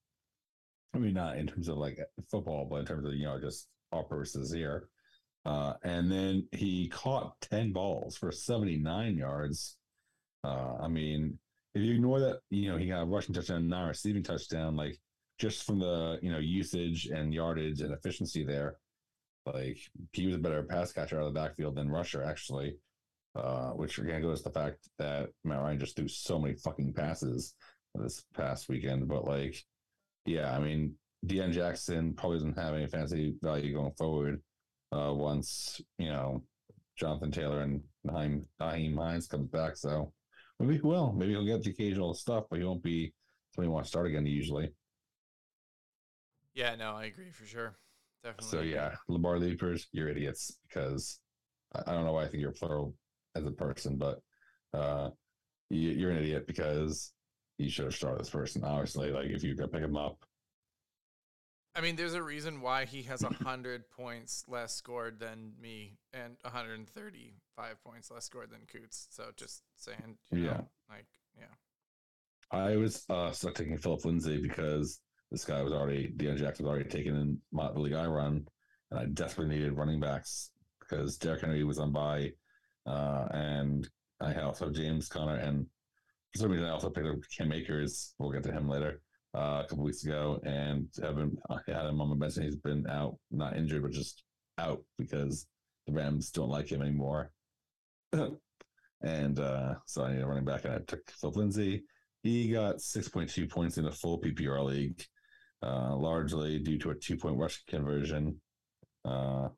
[0.95, 1.99] I mean, not in terms of like
[2.31, 4.89] football, but in terms of, you know, just all purposes here.
[5.47, 9.79] Uh, and then he caught 10 balls for 79 yards.
[10.43, 11.39] Uh, I mean,
[11.75, 14.99] if you ignore that, you know, he got a rushing touchdown, not receiving touchdown, like
[15.39, 18.77] just from the, you know, usage and yardage and efficiency there,
[19.47, 19.79] like
[20.13, 22.77] he was a better pass catcher out of the backfield than rusher, actually.
[23.37, 26.93] Uh, which again goes to the fact that Matt Ryan just threw so many fucking
[26.95, 27.55] passes
[27.97, 29.09] this past weekend.
[29.09, 29.57] But like,
[30.25, 30.95] yeah, I mean,
[31.27, 34.41] Deon Jackson probably doesn't have any fantasy value going forward.
[34.93, 36.43] uh, once you know
[36.97, 39.77] Jonathan Taylor and Nyheim, Nyheim Hines comes back.
[39.77, 40.13] So
[40.61, 41.13] maybe he will.
[41.13, 43.13] Maybe he'll get the occasional stuff, but he won't be
[43.55, 44.73] somebody who wants to start again usually.
[46.55, 47.77] Yeah, no, I agree for sure.
[48.25, 48.51] Definitely.
[48.59, 51.21] So yeah, Lamar Leapers, you're idiots because
[51.75, 52.95] I, I don't know why I think you're plural
[53.37, 54.21] as a person, but
[54.73, 55.11] uh,
[55.71, 57.13] you, you're an idiot because
[57.59, 58.65] you should have started this person.
[58.65, 60.17] Obviously, like if you could pick him up,
[61.77, 66.37] I mean, there's a reason why he has 100 points less scored than me and
[66.43, 69.09] 135 points less scored than Coots.
[69.11, 70.61] So just saying, you know, Yeah.
[70.89, 71.07] like,
[71.37, 71.47] yeah.
[72.53, 75.01] I was uh, stuck taking Phillip Lindsay because
[75.35, 78.47] this guy was already Deon Jackson was already taken in my, the league I run,
[78.93, 82.31] and I desperately needed running backs because Derrick Henry was on by,
[82.87, 83.89] uh, and
[84.21, 85.67] I also have James Conner, and
[86.33, 88.15] for some reason I also picked up Cam Akers.
[88.19, 89.01] We'll get to him later.
[89.35, 92.45] Uh, a couple weeks ago, and have been I had him on my bench, and
[92.45, 94.23] he's been out, not injured, but just
[94.59, 95.49] out because
[95.89, 97.33] the Rams don't like him anymore.
[99.03, 101.83] and uh, so I need a running back, and I took Phillip Lindsay.
[102.23, 105.05] He got 6.2 points in a full PPR league,
[105.65, 108.41] uh, largely due to a two point rush conversion.
[109.05, 109.49] Uh,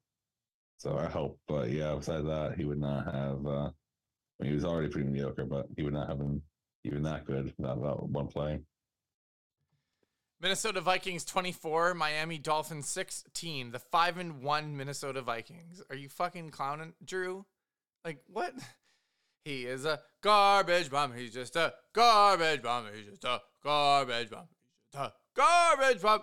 [0.79, 3.47] so I hope, but yeah, besides that, he would not have.
[3.47, 6.43] Uh, I mean, he was already pretty mediocre, but he would not have been
[6.85, 8.61] even that good without that one play.
[10.41, 13.73] Minnesota Vikings 24, Miami Dolphins 16.
[13.73, 15.83] The 5 and 1 Minnesota Vikings.
[15.89, 17.47] Are you fucking clowning, Drew?
[18.05, 18.53] Like, what?
[19.45, 21.15] He is a garbage bomb.
[21.15, 22.87] He's just a garbage bomb.
[22.95, 24.49] He's just a garbage bomb.
[24.93, 26.23] He's just a garbage bomb.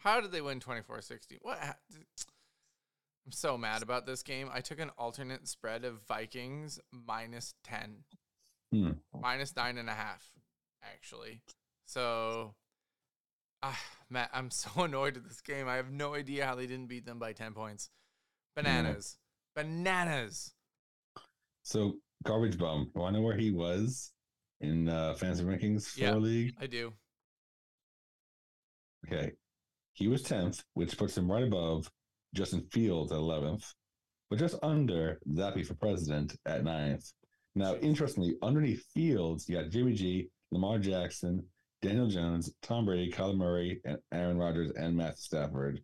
[0.00, 1.38] How did they win 24 16?
[1.42, 1.58] What?
[1.62, 4.48] I'm so mad about this game.
[4.52, 8.04] I took an alternate spread of Vikings minus 10,
[8.72, 8.90] Hmm.
[9.18, 10.26] minus nine and a half,
[10.82, 11.42] actually.
[11.86, 12.54] So,
[13.62, 13.78] ah,
[14.10, 15.68] Matt, I'm so annoyed at this game.
[15.68, 17.90] I have no idea how they didn't beat them by 10 points.
[18.56, 19.18] Bananas.
[19.54, 20.52] Bananas.
[21.62, 22.90] So garbage bum.
[22.94, 24.12] Want to know where he was
[24.60, 26.14] in uh, fantasy rankings for Yeah.
[26.16, 26.54] league?
[26.60, 26.92] I do.
[29.06, 29.32] Okay,
[29.94, 31.90] he was tenth, which puts him right above
[32.34, 33.72] Justin Fields at eleventh,
[34.30, 37.12] but just under Zappy for president at 9th.
[37.54, 41.44] Now, interestingly, underneath Fields, you got Jimmy G, Lamar Jackson,
[41.82, 45.82] Daniel Jones, Tom Brady, Kyler Murray, and Aaron Rodgers, and Matthew Stafford.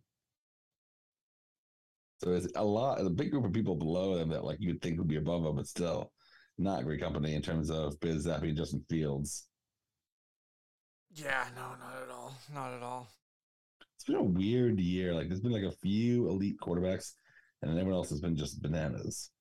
[2.23, 4.97] So it's a lot, a big group of people below them that like you'd think
[4.97, 6.11] would be above them, but still
[6.57, 9.47] not great company in terms of Biz Zappy and Justin Fields.
[11.11, 12.08] Yeah, no, not at.
[12.53, 13.09] Not at all.
[13.95, 15.13] It's been a weird year.
[15.13, 17.13] Like there's been like a few elite quarterbacks,
[17.61, 19.31] and then everyone else has been just bananas.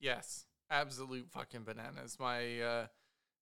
[0.00, 2.16] Yes, absolute fucking bananas.
[2.18, 2.86] My uh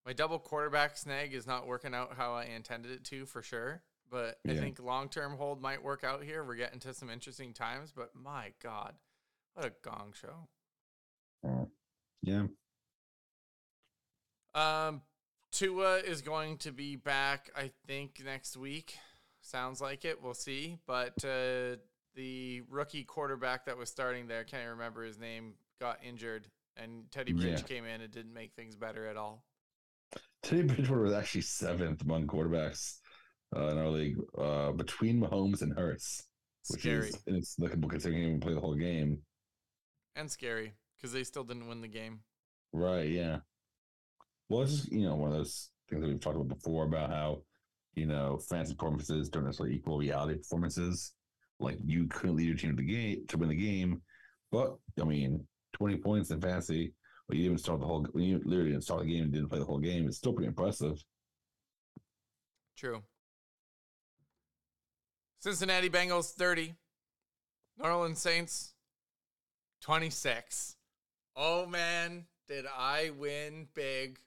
[0.04, 3.82] my double quarterback snag is not working out how I intended it to for sure.
[4.08, 6.44] But I think long term hold might work out here.
[6.44, 8.94] We're getting to some interesting times, but my God,
[9.54, 10.48] what a gong show.
[11.44, 11.64] Uh,
[12.22, 12.46] yeah,
[14.54, 15.02] Um
[15.52, 18.96] Tua is going to be back, I think, next week.
[19.46, 20.20] Sounds like it.
[20.20, 20.76] We'll see.
[20.87, 21.76] But uh
[22.14, 27.32] the rookie quarterback that was starting there, can't remember his name, got injured and Teddy
[27.32, 27.66] Bridge Yeah.
[27.66, 29.44] came in and didn't make things better at all.
[30.42, 32.98] Teddy Bridgewater was actually seventh among quarterbacks
[33.54, 36.26] uh, in our league, uh, between Mahomes and Hurts,
[36.68, 39.18] which Scary is inexplicable considering he didn't play the whole game.
[40.16, 42.20] and scary because they still didn't win the game.
[42.72, 43.09] Right?
[43.11, 43.38] Yeah.
[44.48, 47.11] Well, it's just you know one of those things that we've talked about before about
[47.11, 47.42] how
[47.96, 51.12] you know fantasy performances don't necessarily equal reality performances.
[51.59, 54.02] Like you couldn't lead your team to the game to win the game,
[54.52, 56.92] but I mean, twenty points in fantasy.
[57.26, 59.59] When you didn't start the whole, you literally didn't start the game and didn't play
[59.59, 61.02] the whole game, it's still pretty impressive.
[62.76, 63.02] True.
[65.40, 66.74] Cincinnati Bengals 30.
[67.78, 68.74] New Orleans Saints
[69.80, 70.76] 26.
[71.35, 74.18] Oh man, did I win big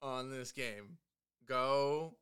[0.00, 0.98] on this game.
[1.46, 2.14] Go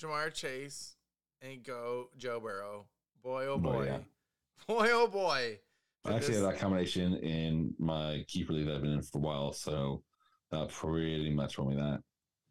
[0.00, 0.96] Ja'Marr Chase
[1.42, 2.86] and go Joe Burrow.
[3.22, 3.84] Boy oh Oh, boy.
[3.86, 3.98] yeah.
[4.66, 5.58] Boy oh boy.
[6.04, 9.18] I actually this- had that combination in my keeper league that I've been in for
[9.18, 10.02] a while, so
[10.50, 12.02] that pretty much won me that.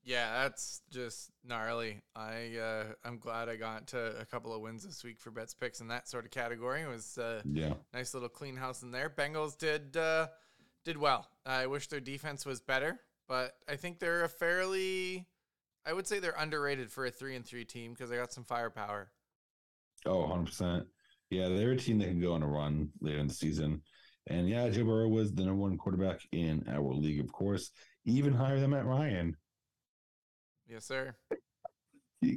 [0.03, 2.01] Yeah, that's just gnarly.
[2.15, 5.53] I uh, I'm glad I got to a couple of wins this week for bets
[5.53, 6.81] picks in that sort of category.
[6.83, 7.73] It was uh, Yeah.
[7.93, 9.09] nice little clean house in there.
[9.09, 10.27] Bengals did uh,
[10.85, 11.27] did well.
[11.45, 15.25] I wish their defense was better, but I think they're a fairly,
[15.87, 18.43] I would say they're underrated for a three and three team because they got some
[18.43, 19.09] firepower.
[20.05, 20.83] Oh, 100%.
[21.29, 23.81] Yeah, they're a team that can go on a run later in the season.
[24.27, 27.71] And yeah, Joe Burrow was the number one quarterback in our league, of course,
[28.05, 29.35] even higher than Matt Ryan.
[30.67, 31.15] Yes, sir.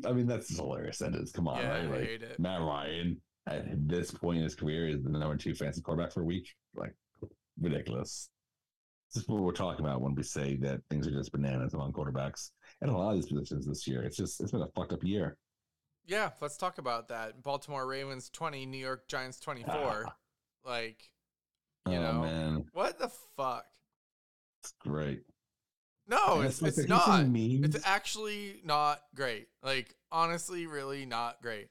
[0.07, 1.33] I mean, that's hilarious sentence.
[1.33, 2.21] Come on, yeah, right?
[2.23, 2.39] I Like.
[2.39, 6.21] Matt Ryan, at this point in his career is the number two fantasy quarterback for
[6.21, 6.49] a week.
[6.77, 6.95] Like
[7.61, 8.31] ridiculous.
[9.13, 11.93] This is what we're talking about when we say that things are just bananas among
[11.93, 14.03] quarterbacks and a lot of these positions this year.
[14.03, 15.37] It's just it's been a fucked up year.
[16.07, 17.43] Yeah, let's talk about that.
[17.43, 20.05] Baltimore Ravens 20, New York Giants 24.
[20.07, 20.13] Ah.
[20.65, 21.11] Like,
[21.89, 23.67] you oh know, man, what the fuck?
[24.63, 25.23] it's great.
[26.07, 27.25] No, it's, it's not.
[27.33, 29.47] It's actually not great.
[29.63, 31.69] Like, honestly, really not great.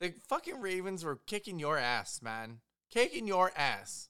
[0.00, 2.58] The fucking Ravens were kicking your ass, man.
[2.90, 4.08] Kicking your ass.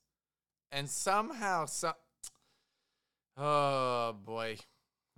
[0.72, 1.94] And somehow, some.
[3.36, 4.56] Oh, boy.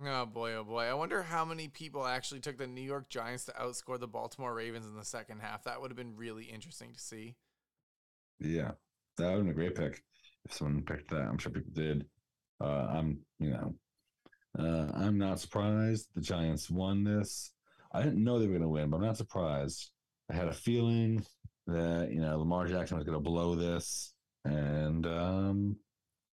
[0.05, 0.85] Oh, boy, oh, boy.
[0.85, 4.53] I wonder how many people actually took the New York Giants to outscore the Baltimore
[4.53, 5.65] Ravens in the second half.
[5.65, 7.35] That would have been really interesting to see.
[8.39, 8.71] Yeah,
[9.17, 10.01] that would have been a great pick
[10.45, 11.23] if someone picked that.
[11.23, 12.05] I'm sure people did.
[12.61, 13.73] Uh, I'm, you know,
[14.57, 17.51] uh, I'm not surprised the Giants won this.
[17.91, 19.91] I didn't know they were going to win, but I'm not surprised.
[20.31, 21.25] I had a feeling
[21.67, 24.13] that you know Lamar Jackson was going to blow this,
[24.45, 25.75] and um,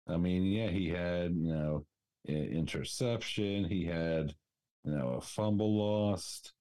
[0.08, 1.86] I mean, yeah, he had you know
[2.26, 4.34] interception, he had
[4.84, 6.52] you know a fumble lost.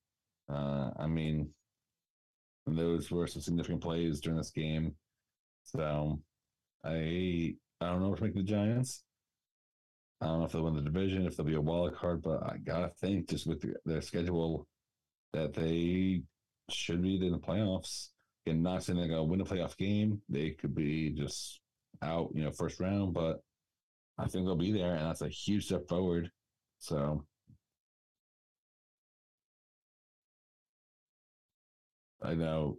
[0.49, 1.49] Uh, I mean,
[2.65, 4.95] those were some significant plays during this game.
[5.63, 6.19] So
[6.83, 9.03] I I don't know what to make the Giants.
[10.21, 12.43] I don't know if they'll win the division, if they'll be a wild card, but
[12.43, 14.67] I gotta think just with the, their schedule
[15.33, 16.23] that they
[16.69, 18.09] should be in the playoffs.
[18.45, 20.21] And not saying they're gonna win a playoff game.
[20.29, 21.61] They could be just
[22.01, 23.41] out, you know, first round, but
[24.17, 26.29] I think they'll be there, and that's a huge step forward.
[26.79, 27.25] So
[32.21, 32.77] I know,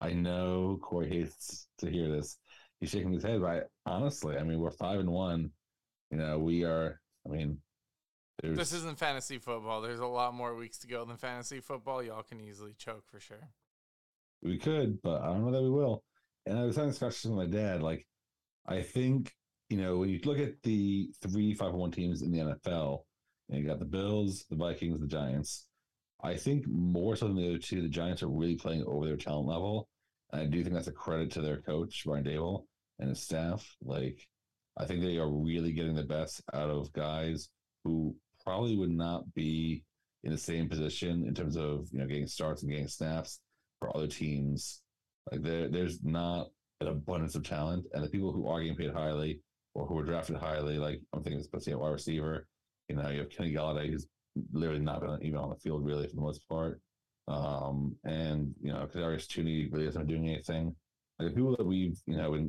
[0.00, 2.38] I know Corey hates to hear this.
[2.80, 5.50] He's shaking his head, but I, honestly, I mean, we're five and one.
[6.10, 7.00] You know, we are.
[7.26, 7.58] I mean,
[8.42, 9.80] there's, This isn't fantasy football.
[9.80, 12.02] There's a lot more weeks to go than fantasy football.
[12.02, 13.48] Y'all can easily choke for sure.
[14.42, 16.02] we could, but I don't know that we will.
[16.46, 17.82] And I was having this discussion with my dad.
[17.82, 18.06] Like,
[18.66, 19.32] I think
[19.72, 23.04] you know when you look at the three five oh one teams in the NFL,
[23.48, 25.66] and you got the Bills, the Vikings, the Giants.
[26.22, 29.16] I think more so than the other two, the Giants are really playing over their
[29.16, 29.88] talent level.
[30.30, 32.64] And I do think that's a credit to their coach, Brian Daboll,
[32.98, 33.66] and his staff.
[33.82, 34.28] Like,
[34.76, 37.48] I think they are really getting the best out of guys
[37.82, 39.84] who probably would not be
[40.22, 43.40] in the same position in terms of, you know, getting starts and getting snaps
[43.80, 44.82] for other teams.
[45.30, 46.48] Like, there, there's not
[46.82, 47.86] an abundance of talent.
[47.94, 49.40] And the people who are getting paid highly
[49.74, 52.46] or who were drafted highly, like, I'm thinking, especially at wide receiver,
[52.88, 54.06] you know, you have Kenny Golladay, who's
[54.52, 56.80] literally not been even on the field really for the most part.
[57.28, 60.74] Um, and you know, Kadarius Toney really hasn't been doing anything.
[61.18, 62.48] Like the people that we've you know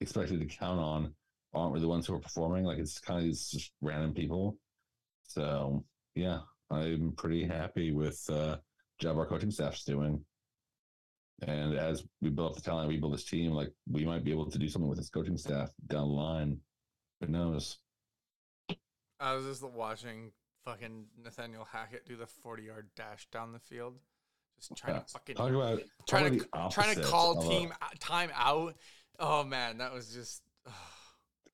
[0.00, 1.14] expected to count on
[1.54, 2.64] aren't really the ones who are performing.
[2.64, 4.56] Like it's kind of these just random people.
[5.24, 8.56] So yeah, I'm pretty happy with uh
[9.00, 10.24] job our coaching staff's doing.
[11.46, 14.32] And as we build up the talent, we build this team, like we might be
[14.32, 16.58] able to do something with this coaching staff down the line.
[17.20, 17.78] Who knows?
[19.20, 20.32] I was just watching
[20.64, 23.94] fucking Nathaniel Hackett do the 40 yard dash down the field.
[24.58, 25.00] Just trying Yeah.
[25.00, 28.30] to uh, fucking Talk about trying to trying to call of a- team uh, time
[28.34, 28.74] out.
[29.20, 30.42] Oh man, that was just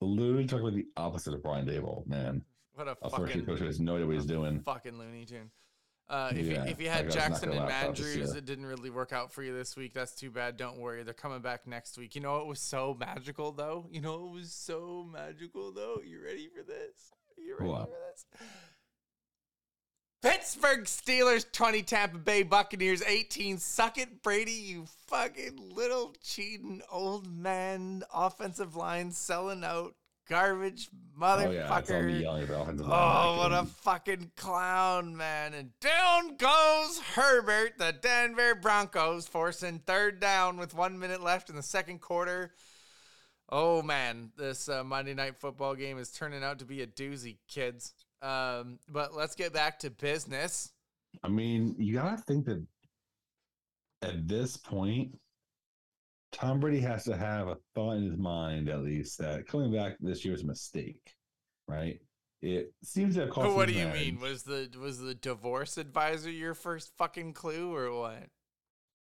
[0.01, 2.43] literally talk about the opposite of Brian Daboll, man.
[2.75, 4.61] what a first fucking coach who has no idea what he's doing.
[4.61, 5.51] fucking Looney Tune.
[6.09, 9.33] Uh, if, Yeah, you, if you had Jackson and Andrews, it didn't really work out
[9.33, 9.95] for you this week.
[9.95, 10.57] That's too bad.
[10.57, 12.15] Don't worry, they're coming back next week.
[12.15, 13.87] You know it was so magical though.
[13.91, 16.01] You know it was so magical though.
[16.05, 17.13] You ready for this?
[17.39, 17.89] You ready What?
[17.89, 18.27] for this?
[20.23, 23.59] Pittsburgh Steelers 20, Tampa Bay Buccaneers 18.
[23.59, 29.95] Suck it, Brady, you fucking little cheating old man offensive line selling out
[30.29, 31.47] garbage motherfucker.
[31.47, 35.55] Oh yeah, it's all me yelling about offensive Oh, what a fucking clown, man.
[35.55, 41.57] And down goes Herbert, the Denver Broncos, forcing third down with one minute left in
[41.57, 42.55] the second quarter.
[43.49, 44.33] Oh, man.
[44.37, 47.93] This uh, Monday night football game is turning out to be a doozy, kids.
[48.23, 50.73] Um, but let's get back to business.
[51.23, 52.65] I mean, you gotta think that
[54.03, 55.19] at this point,
[56.35, 59.97] Tom Brady has to have a thought in his mind at least that coming back
[60.01, 61.15] this year is a mistake,
[61.69, 62.01] right?
[62.43, 63.47] It seems to have cost.
[63.47, 64.19] But what do you mean?
[64.21, 68.27] Was the was the divorce advisor your first fucking clue or what?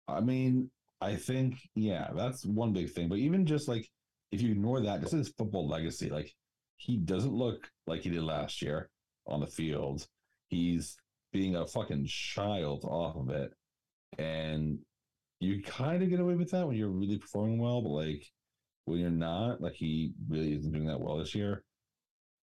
[0.07, 0.69] I mean,
[1.01, 3.09] I think yeah, that's one big thing.
[3.09, 3.89] But even just like
[4.31, 6.31] if you ignore that, just his football legacy, like
[6.77, 8.89] he doesn't look like he did last year
[9.25, 10.07] on the field.
[10.49, 10.95] He's
[11.33, 13.51] being a fucking child off of it,
[14.19, 14.79] and
[15.45, 17.81] you kind of get away with that when you're really performing well.
[17.81, 18.31] But like
[18.86, 21.63] when you're not, like he really isn't doing that well this year.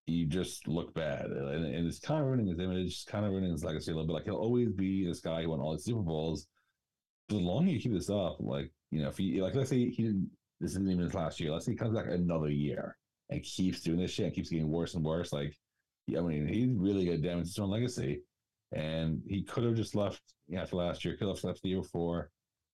[0.07, 3.31] You just look bad, and, and it's kind of ruining his image, it's kind of
[3.31, 4.15] ruining his legacy a little bit.
[4.15, 6.49] Like he'll always be this guy who won all the Super Bowls,
[7.29, 10.03] the longer you keep this up, like you know, if he like let's say he
[10.03, 10.29] didn't
[10.63, 11.51] this isn't even his last year.
[11.51, 12.97] Let's say he comes back another year
[13.31, 15.33] and keeps doing this shit and keeps getting worse and worse.
[15.33, 15.59] Like,
[16.17, 18.23] I mean, he's really going to damage his own legacy.
[18.71, 20.23] And he could have just left
[20.57, 22.31] after last year, could have left the year before.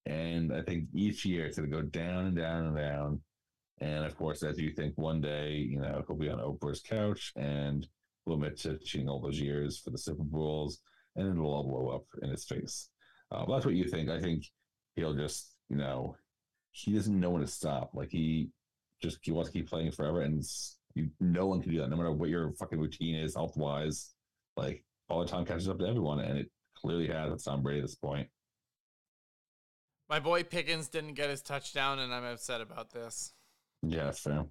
[0.08, 3.20] And I think each year it's going to go down and down and down.
[3.80, 7.32] And of course, as you think one day, you know, he'll be on Oprah's couch
[7.36, 7.86] and
[8.24, 10.80] we'll admit to cheating all those years for the Super Bowls
[11.14, 12.88] and it'll all blow up in his face.
[13.30, 14.08] Uh, that's what you think.
[14.08, 14.44] I think
[14.96, 16.16] he'll just, you know,
[16.72, 17.90] he doesn't know when to stop.
[17.92, 18.48] Like he
[19.02, 20.42] just he wants to keep playing forever, and
[20.94, 21.90] you, no one can do that.
[21.90, 24.14] No matter what your fucking routine is, health wise,
[24.56, 27.80] like all the time catches up to everyone, and it clearly has with Tom Brady
[27.80, 28.28] at this point.
[30.08, 33.32] My boy Pickens didn't get his touchdown, and I'm upset about this.
[33.82, 34.46] Yeah, fair.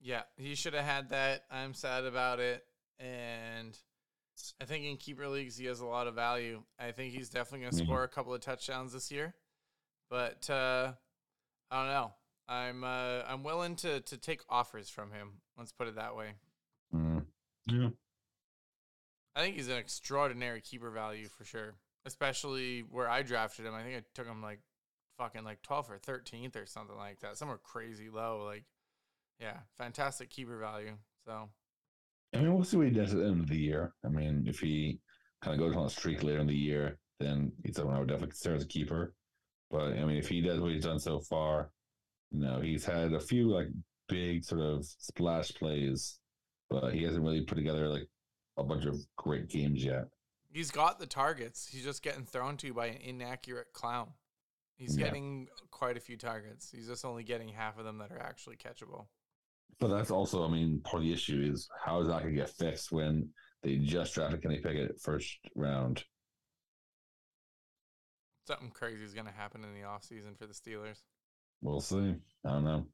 [0.00, 1.44] Yeah, he should have had that.
[1.50, 2.64] I'm sad about it,
[2.98, 3.76] and
[4.60, 6.62] I think in keeper leagues he has a lot of value.
[6.78, 7.86] I think he's definitely going to mm-hmm.
[7.86, 9.34] score a couple of touchdowns this year,
[10.10, 10.92] but uh,
[11.70, 12.12] I don't know.
[12.48, 15.40] I'm uh, I'm willing to to take offers from him.
[15.58, 16.34] Let's put it that way.
[16.94, 17.24] Mm.
[17.66, 17.88] Yeah.
[19.34, 21.74] I think he's an extraordinary keeper value for sure.
[22.06, 23.74] Especially where I drafted him.
[23.74, 24.60] I think I took him like
[25.16, 27.36] fucking like 12th or 13th or something like that.
[27.36, 28.44] Somewhere crazy low.
[28.44, 28.64] Like,
[29.40, 30.96] yeah, fantastic keeper value.
[31.24, 31.48] So,
[32.34, 33.94] I mean, we'll see what he does at the end of the year.
[34.04, 35.00] I mean, if he
[35.42, 38.08] kind of goes on a streak later in the year, then he's someone I would
[38.08, 39.14] definitely consider as a keeper.
[39.70, 41.70] But I mean, if he does what he's done so far,
[42.30, 43.68] you know, he's had a few like
[44.08, 46.18] big sort of splash plays,
[46.70, 48.08] but he hasn't really put together like
[48.56, 50.04] a bunch of great games yet.
[50.52, 51.68] He's got the targets.
[51.70, 54.12] He's just getting thrown to by an inaccurate clown.
[54.76, 55.06] He's yeah.
[55.06, 56.70] getting quite a few targets.
[56.70, 59.06] He's just only getting half of them that are actually catchable.
[59.80, 62.40] But that's also, I mean, part of the issue is how is that going to
[62.40, 63.28] get fixed when
[63.62, 66.04] they just drafted Kenny Pickett first round?
[68.46, 71.00] Something crazy is going to happen in the offseason for the Steelers.
[71.62, 72.14] We'll see.
[72.44, 72.86] I don't know.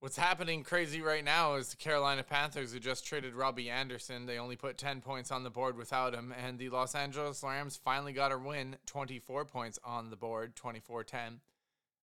[0.00, 4.24] What's happening crazy right now is the Carolina Panthers who just traded Robbie Anderson.
[4.24, 6.32] They only put 10 points on the board without him.
[6.42, 11.04] And the Los Angeles Rams finally got a win 24 points on the board, 24
[11.04, 11.40] 10.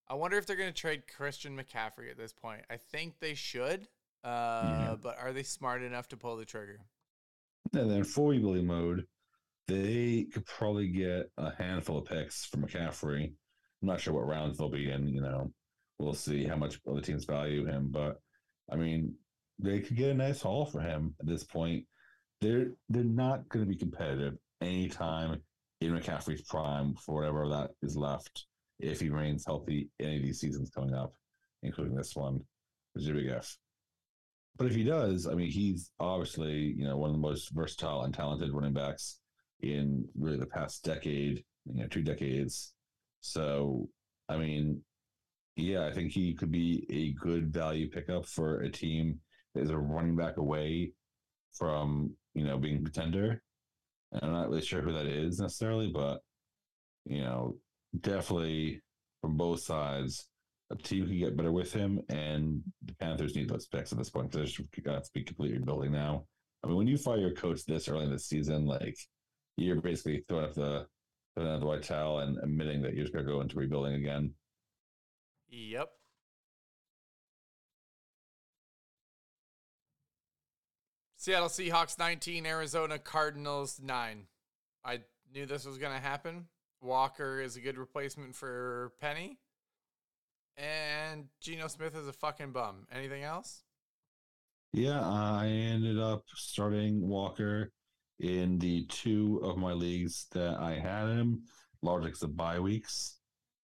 [0.08, 2.62] I wonder if they're going to trade Christian McCaffrey at this point.
[2.70, 3.88] I think they should,
[4.24, 4.96] uh, yeah.
[5.02, 6.82] but are they smart enough to pull the trigger?
[7.74, 9.08] And then for rebuilding mode,
[9.68, 13.32] they could probably get a handful of picks for McCaffrey
[13.82, 15.08] I'm not sure what rounds they'll be in.
[15.08, 15.52] You know,
[16.00, 17.90] we'll see how much other teams value him.
[17.92, 18.20] But
[18.72, 19.14] I mean,
[19.60, 21.86] they could get a nice haul for him at this point.
[22.42, 25.42] They're they're not going to be competitive anytime
[25.82, 28.46] in McCaffrey's prime for whatever that is left
[28.80, 31.14] if he remains healthy any of these seasons coming up,
[31.64, 32.42] including this one,
[32.94, 33.58] which is a big F.
[34.56, 38.04] But if he does, I mean, he's obviously you know one of the most versatile
[38.04, 39.20] and talented running backs
[39.62, 42.74] in really the past decade, you know, two decades.
[43.22, 43.90] So,
[44.30, 44.82] I mean,
[45.58, 49.20] yeah, I think he could be a good value pickup for a team
[49.54, 50.92] that is a running back away
[51.54, 53.42] from, you know, being contender.
[54.12, 56.20] And I'm not really sure who that is necessarily, but,
[57.06, 57.58] you know,
[58.00, 58.82] definitely
[59.22, 60.30] from both sides,
[60.70, 64.10] a team can get better with him, and the Panthers need those picks at this
[64.10, 66.26] point because they've got to be completely rebuilding now.
[66.64, 68.98] I mean, when you fire your coach this early in the season, like
[69.56, 70.86] you're basically throwing up the
[71.36, 73.94] putting out the white towel and admitting that you're just going to go into rebuilding
[73.96, 74.34] again.
[75.50, 75.90] Yep.
[81.16, 84.28] Seattle Seahawks 19, Arizona Cardinals 9.
[84.86, 85.00] I
[85.34, 86.46] knew this was going to happen.
[86.82, 89.38] Walker is a good replacement for Penny.
[90.56, 92.88] And Geno Smith is a fucking bum.
[92.92, 93.64] Anything else?
[94.74, 97.72] Yeah, I ended up starting Walker
[98.20, 101.44] in the two of my leagues that I had him,
[101.82, 103.18] largely because of bye weeks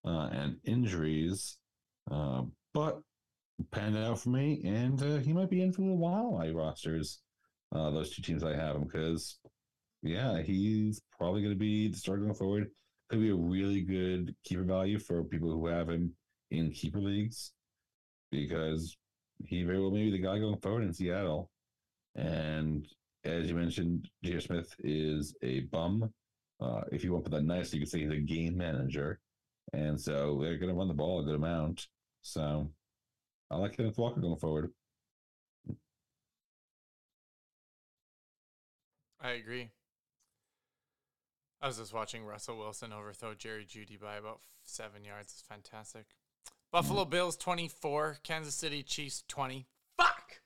[0.06, 1.58] uh, and injuries.
[2.10, 3.02] Uh, but
[3.72, 6.32] panned out for me, and uh, he might be in for a while.
[6.38, 7.20] My rosters,
[7.74, 9.40] uh, those two teams I have him because,
[10.02, 12.72] yeah, he's probably going to be the starter going forward.
[13.10, 16.14] Could be a really good keeper value for people who have him
[16.52, 17.52] in keeper leagues
[18.32, 18.96] because
[19.46, 21.50] he very well may be the guy going forward in Seattle.
[22.16, 22.88] And
[23.24, 24.40] as you mentioned, J.
[24.40, 26.12] Smith is a bum.
[26.60, 29.20] Uh, if you want to put that nicely, you could say he's a game manager.
[29.74, 31.88] And so they're going to run the ball a good amount.
[32.24, 32.70] So
[33.52, 34.72] I like Kenneth Walker going forward.
[39.22, 39.70] I agree.
[41.62, 45.32] I was just watching Russell Wilson overthrow Jerry Jeudy by about seven yards.
[45.32, 46.06] It's fantastic.
[46.72, 47.10] Buffalo mm.
[47.10, 49.66] Bills 24, Kansas City Chiefs 20.
[49.96, 50.42] Fuck!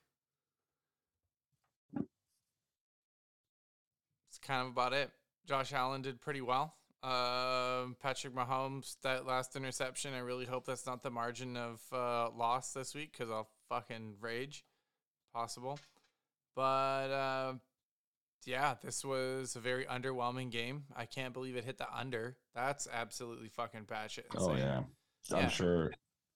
[4.28, 5.10] It's kind of about it.
[5.46, 6.74] Josh Allen did pretty well.
[7.08, 10.12] Um, Patrick Mahomes, that last interception.
[10.12, 14.16] I really hope that's not the margin of uh, loss this week because I'll fucking
[14.20, 14.64] rage.
[15.32, 15.78] Possible,
[16.56, 17.52] but uh,
[18.44, 20.84] yeah, this was a very underwhelming game.
[20.96, 22.36] I can't believe it hit the under.
[22.54, 24.24] That's absolutely fucking batshit.
[24.36, 24.84] Oh insane.
[25.30, 25.36] Yeah.
[25.36, 25.92] I'm sure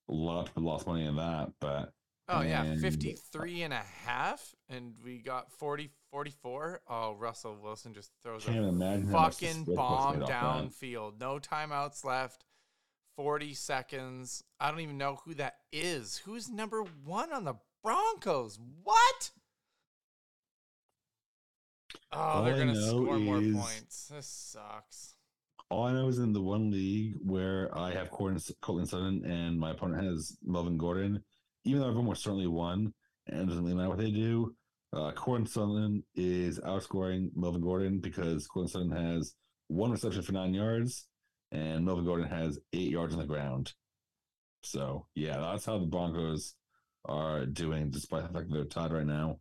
[0.08, 1.92] a lot of people lost money in that, but
[2.32, 6.82] Oh yeah, And- 53 and a half and we got 40 44.
[6.88, 10.28] Oh, Russell Wilson just throws a fucking bomb made off that.
[10.28, 11.18] downfield.
[11.20, 12.44] No timeouts left.
[13.16, 14.42] 40 seconds.
[14.60, 16.18] I don't even know who that is.
[16.24, 18.58] Who's number 1 on the Broncos?
[18.82, 19.30] What?
[22.12, 24.08] Oh, All they're going to score more points.
[24.08, 25.14] This sucks.
[25.70, 28.42] all I know is in the one league where I have Courtland
[28.88, 31.22] Sutton and my opponent has Melvin Gordon,
[31.64, 32.92] even though everyone will certainly won,
[33.26, 34.54] and it doesn't really matter what they do.
[34.94, 39.34] Uh, Courtland Sutton is outscoring Melvin Gordon because Courtland Sutton has
[39.68, 41.06] one reception for nine yards,
[41.50, 43.72] and Melvin Gordon has eight yards on the ground.
[44.62, 46.54] So yeah, that's how the Broncos
[47.06, 49.38] are doing, despite the fact that they're tied right now.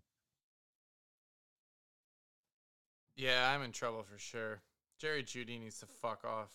[3.16, 4.62] Yeah, I'm in trouble for sure.
[5.00, 6.50] Jerry Jeudy needs to fuck off.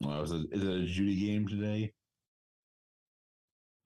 [0.00, 1.92] Well, is it, is it a Jeudy game today?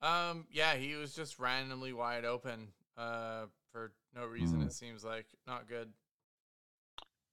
[0.03, 4.59] Um, yeah, he was just randomly wide open, uh, for no reason.
[4.59, 4.67] Hmm.
[4.67, 5.87] It seems like not good.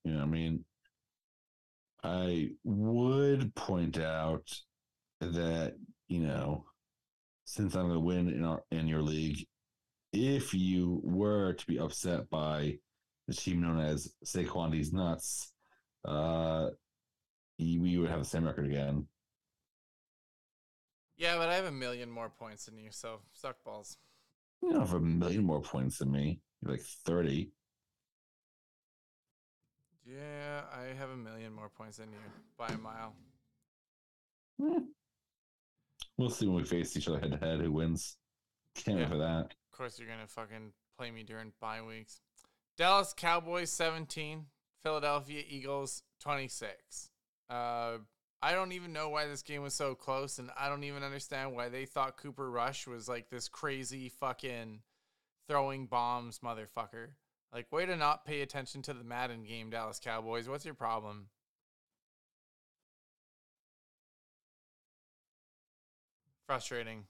[0.05, 0.64] You know, I mean,
[2.05, 4.49] I would point out
[5.21, 5.75] that
[6.09, 6.64] you know,
[7.45, 9.45] since I'm going to win in our in your league,
[10.12, 12.79] if you were to be upset by
[13.27, 15.53] the team known as Saquon These Nuts,
[16.05, 16.68] uh,
[17.59, 19.07] we would have the same record again.
[21.21, 23.99] Yeah, but I have a million more points than you, so suck balls.
[24.62, 26.41] You don't have a million more points than me.
[26.62, 27.51] You're like thirty.
[30.07, 32.18] Yeah, I have a million more points than you
[32.57, 33.14] by a mile.
[34.59, 34.85] Hmm.
[36.16, 38.16] We'll see when we face each other head to head who wins.
[38.75, 39.09] Can't wait Yeah.
[39.11, 39.55] for that.
[39.73, 42.21] Of course, you're gonna fucking play me during bye weeks.
[42.77, 44.47] Dallas Cowboys 17,
[44.83, 47.11] Philadelphia Eagles 26.
[47.51, 47.99] Uh,
[48.43, 51.55] I don't even know why this game was so close, and I don't even understand
[51.55, 54.80] why they thought Cooper Rush was like this crazy fucking
[55.47, 57.09] throwing bombs motherfucker.
[57.53, 60.49] Like, way to not pay attention to the Madden game, Dallas Cowboys.
[60.49, 61.26] What's your problem?
[66.47, 67.05] Frustrating.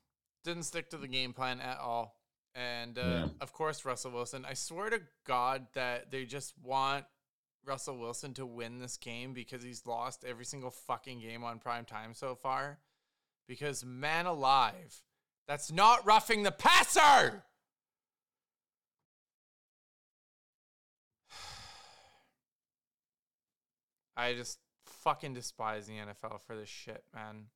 [0.44, 2.16] Didn't stick to the game plan at all.
[2.54, 3.28] And uh, Yeah.
[3.40, 4.44] of course, Russell Wilson.
[4.44, 7.04] I swear to God that they just want
[7.64, 11.84] Russell Wilson to win this game because he's lost every single fucking game on prime
[11.84, 12.78] time so far.
[13.46, 15.02] Because, man alive,
[15.46, 17.42] that's not roughing the passer!
[24.16, 27.46] I just fucking despise the NFL for this shit, man.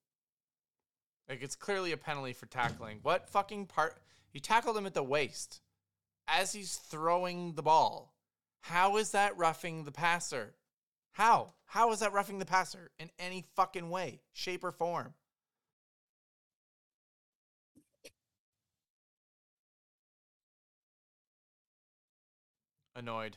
[1.29, 3.01] Like it's clearly a penalty for tackling.
[3.03, 3.99] What fucking part?
[4.31, 5.61] He tackled him at the waist
[6.27, 8.14] as he's throwing the ball.
[8.65, 10.55] How is that roughing the passer?
[11.13, 11.53] How?
[11.67, 15.13] How is that roughing the passer in any fucking way, shape, or form?
[22.97, 23.37] Annoyed.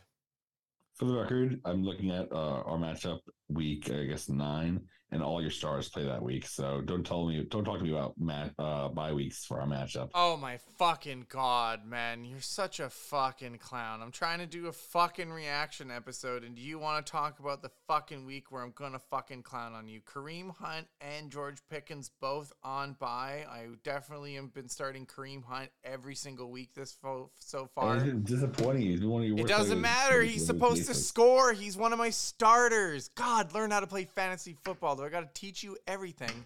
[0.95, 3.19] For the record, I'm looking at uh, our matchup
[3.49, 4.79] week, I guess nine,
[5.11, 6.45] and all your stars play that week.
[6.45, 9.67] So don't tell me, don't talk to me about mat, uh, bye weeks for our
[9.67, 10.09] matchup.
[10.13, 12.25] Oh my fucking god, man.
[12.25, 14.01] You're such a fucking clown.
[14.01, 17.61] I'm trying to do a fucking reaction episode, and do you want to talk about
[17.61, 20.01] the fucking week where I'm gonna fucking clown on you?
[20.01, 23.45] Kareem Hunt and George Pickens both on by.
[23.49, 27.99] I definitely have been starting Kareem Hunt every single week this fo- so far.
[27.99, 28.81] Disappointing.
[28.83, 30.21] He's one of your It doesn't matter.
[30.21, 31.53] He's supposed to score.
[31.53, 33.09] He's one of my starters.
[33.15, 34.96] God, learn how to play fantasy football.
[35.05, 36.45] I got to teach you everything?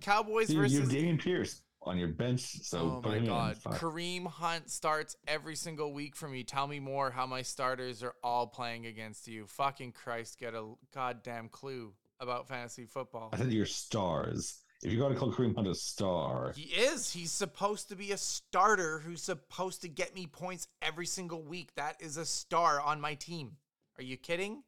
[0.00, 3.56] Cowboys you versus have Dameon Pierce on your bench, so oh my god.
[3.64, 6.42] Kareem Hunt starts every single week for me.
[6.42, 9.46] Tell me more how my starters are all playing against you.
[9.46, 13.30] Fucking Christ, get a goddamn clue about fantasy football.
[13.32, 14.62] I said your stars.
[14.82, 17.10] If you got to call Kareem Hunt a star, He is.
[17.10, 21.74] He's supposed to be a starter who's supposed to get me points every single week.
[21.76, 23.56] That is a star on my team.
[23.98, 24.62] Are you kidding?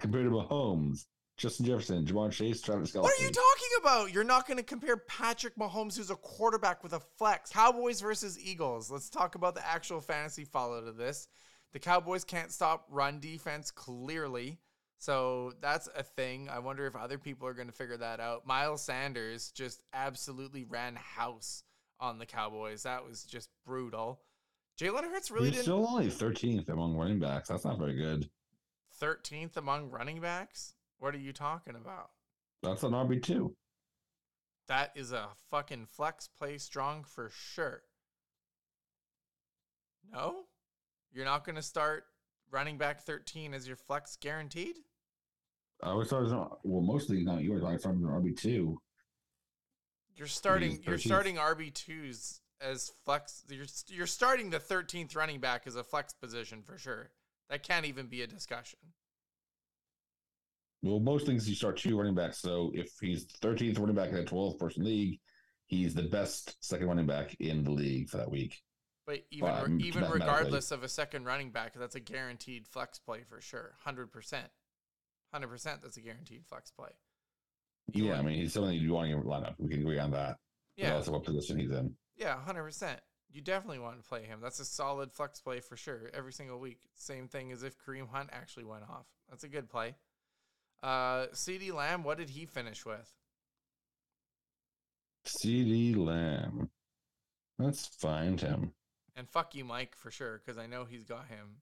[0.00, 1.06] compared to Mahomes,
[1.42, 3.02] Justin Jefferson, Ja'Marr Chase, Travis Kelce.
[3.02, 4.14] What are you talking about?
[4.14, 7.50] You're not going to compare Patrick Mahomes, who's a quarterback with a flex.
[7.50, 8.92] Cowboys versus Eagles.
[8.92, 11.26] Let's talk about the actual fantasy follow to this.
[11.72, 14.60] The Cowboys can't stop run defense clearly.
[14.98, 16.48] So that's a thing.
[16.48, 18.46] I wonder if other people are going to figure that out.
[18.46, 21.64] Miles Sanders just absolutely ran house
[21.98, 22.84] on the Cowboys.
[22.84, 24.20] That was just brutal.
[24.80, 25.64] Jalen Hurts really He's didn't.
[25.64, 27.48] still only 13th among running backs.
[27.48, 28.30] That's not very good.
[29.02, 30.74] 13th among running backs?
[31.02, 32.10] What are you talking about?
[32.62, 33.56] That's an RB two.
[34.68, 37.82] That is a fucking flex play strong for sure.
[40.12, 40.44] No?
[41.12, 42.04] You're not going to start
[42.52, 44.76] running back 13 as your flex guaranteed?
[45.82, 47.64] I was not, well, mostly not yours.
[47.64, 48.78] I started an RB two.
[50.14, 55.74] You're starting you're starting RB2s as flex you're you're starting the 13th running back as
[55.74, 57.10] a flex position for sure.
[57.50, 58.78] That can't even be a discussion.
[60.82, 62.38] Well, most things you start two running backs.
[62.38, 65.20] So if he's 13th running back in a 12 person league,
[65.66, 68.60] he's the best second running back in the league for that week.
[69.06, 72.66] But even Well, re- um, even regardless of a second running back, that's a guaranteed
[72.68, 73.74] flex play for sure.
[73.86, 74.08] 100%.
[75.34, 76.90] 100% that's a guaranteed flex play.
[77.92, 79.54] You yeah, I mean, he's something you want in your lineup.
[79.58, 80.38] We can agree on that.
[80.76, 80.96] Yeah.
[80.96, 81.94] Of what position he's in.
[82.16, 83.00] Yeah, hundred percent.
[83.30, 84.40] You definitely want to play him.
[84.42, 86.10] That's a solid flex play for sure.
[86.14, 86.78] Every single week.
[86.94, 89.06] Same thing as if Kareem Hunt actually went off.
[89.28, 89.96] That's a good play.
[90.82, 93.12] Uh, CeeDee Lamb, what did he finish with?
[95.24, 96.70] CeeDee Lamb.
[97.58, 98.72] Let's find him.
[99.14, 101.60] And fuck you, Mike, for sure, because I know he's got him.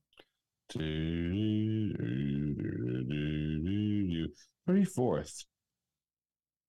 [4.69, 5.45] 34th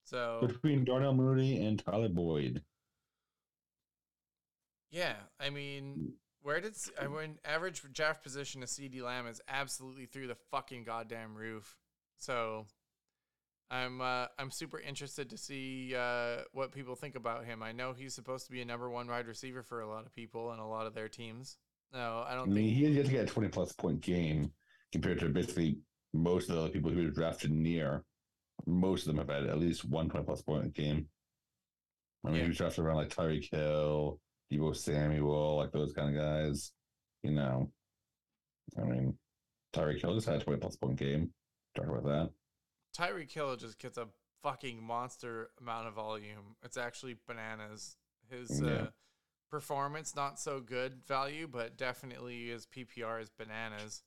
[0.05, 2.63] So between Darnell Mooney and Tyler Boyd.
[4.89, 10.07] yeah, I mean, where did I mean average draft position of CeeDee Lamb is absolutely
[10.07, 11.77] through the fucking goddamn roof.
[12.21, 12.67] So
[13.69, 17.63] I'm uh, I'm super interested to see uh, what people think about him.
[17.63, 20.13] I know he's supposed to be a number one wide receiver for a lot of
[20.13, 21.57] people and a lot of their teams.
[21.93, 22.77] No, I don't I mean, think.
[22.77, 24.51] he has yet to get a 20 plus point game
[24.91, 25.77] compared to basically
[26.13, 28.03] most of the other people who were drafted near.
[28.67, 31.07] Most of them have had at least one 20 plus point game.
[32.25, 32.41] I mean, Yeah.
[32.43, 34.19] he was drafted around like Tyreek Hill,
[34.51, 36.71] Deebo Samuel, like those kind of guys.
[37.23, 37.71] You know,
[38.77, 39.17] I mean,
[39.73, 41.33] Tyreek Hill just had a 20 plus point game.
[41.75, 42.29] Talk about that.
[42.97, 44.07] Tyreek Hill just gets a
[44.43, 46.55] fucking monster amount of volume.
[46.63, 47.95] It's actually bananas.
[48.29, 48.69] His Yeah.
[48.69, 48.91] uh,
[49.49, 54.03] performance not so good value, but definitely his PPR is bananas.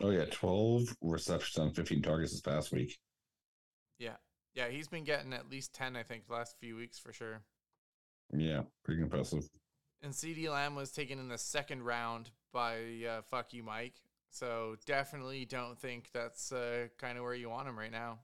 [0.00, 2.98] Oh, yeah, 12 receptions on 15 targets this past week.
[3.98, 4.16] Yeah,
[4.54, 7.42] yeah, he's been getting at least ten, I think, last few weeks for sure.
[8.32, 9.48] Yeah, pretty impressive.
[10.02, 13.94] And CeeDee Lamb was taken in the second round by uh, Fuck You Mike.
[14.34, 18.18] So definitely don't think that's uh, kind of where you want him right now.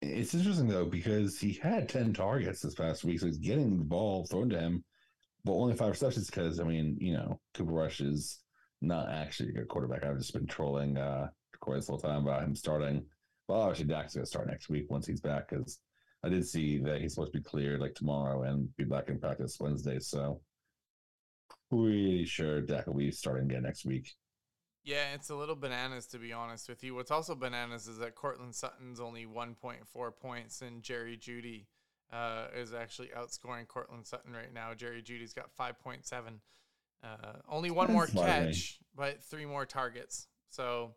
[0.00, 3.84] It's interesting though because he had ten targets this past week, so he's getting the
[3.84, 4.82] ball thrown to him,
[5.44, 6.30] but only five receptions.
[6.30, 8.40] Because I mean, you know, Cooper Rush is
[8.80, 10.04] not actually a good quarterback.
[10.04, 11.28] I've just been trolling uh
[11.60, 13.04] Corey this whole time about him starting.
[13.46, 15.80] Well, actually, Dak's gonna start next week once he's back because
[16.24, 19.18] I did see that he's supposed to be cleared like tomorrow and be back in
[19.18, 19.98] practice Wednesday.
[19.98, 20.40] So
[21.70, 24.14] pretty sure Dak will be starting again next week.
[24.88, 26.94] Yeah, it's a little bananas to be honest with you.
[26.94, 31.66] What's also bananas is that Courtland Sutton's only 1.4 points and Jerry Jeudy
[32.10, 34.72] uh, is actually outscoring Courtland Sutton right now.
[34.72, 36.40] Jerry Jeudy's got 5.7.
[37.04, 37.06] Uh,
[37.50, 38.46] only one more That's fine.
[38.46, 40.26] catch, but three more targets.
[40.48, 40.94] So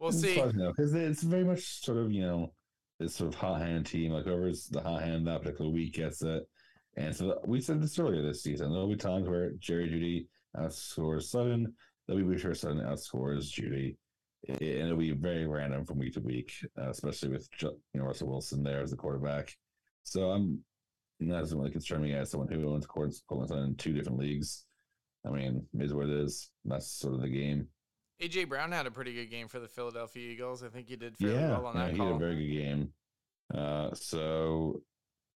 [0.00, 0.42] we'll It's see.
[0.42, 2.52] because it's very much sort of you know
[2.98, 4.10] this sort of hot hand team.
[4.10, 6.42] Like whoever's the hot hand that particular week gets it.
[6.96, 8.72] And so we said this earlier this season.
[8.72, 10.26] There'll be times where Jerry Jeudy
[10.60, 11.72] outscores Sutton.
[12.06, 13.96] There'll be where Sutton outscores Jeudy,
[14.48, 18.28] and it'll be very random from week to week, uh, especially with you know Russell
[18.28, 19.54] Wilson there as the quarterback.
[20.04, 20.64] So I'm
[21.20, 23.14] that doesn't really concern me as someone who owns Courtland
[23.48, 24.64] Sutton in two different leagues.
[25.26, 26.50] I mean, it is what it is.
[26.64, 27.68] That's sort of the game.
[28.20, 30.62] AJ Brown had a pretty good game for the Philadelphia Eagles.
[30.62, 31.86] I think he did fairly yeah, well on that.
[31.86, 32.06] yeah, he call.
[32.06, 32.88] had a very good game.
[33.54, 34.80] Uh, so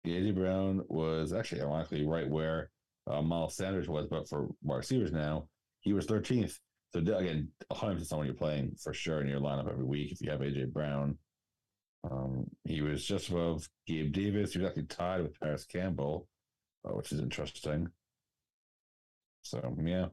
[0.06, 2.70] AJ Brown was actually ironically right where
[3.08, 5.48] uh, Miles Sanders was, but for wide receivers now,
[5.84, 6.58] he was 13th.
[6.94, 10.30] So again, 100 someone you're playing for sure in your lineup every week if you
[10.32, 11.18] have AJ Brown.
[12.10, 14.54] Um, he was just above Gabe Davis.
[14.54, 16.28] He was actually tied with Parris Campbell,
[16.86, 17.90] uh, which is interesting.
[19.42, 20.08] So yeah,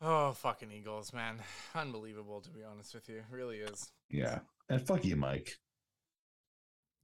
[0.00, 1.38] Oh, fucking Eagles, man.
[1.74, 3.16] Unbelievable, to be honest with you.
[3.16, 3.90] It really is.
[4.08, 4.38] yeah,
[4.68, 5.56] and fuck you, Mike.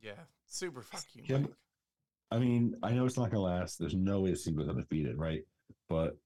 [0.00, 0.12] Yeah.
[0.46, 1.50] Super fuck you, Yeah, Mike.
[2.30, 3.78] I mean, I know it's not gonna last.
[3.78, 5.42] There's no way this team goes undefeated, right?
[5.88, 6.16] But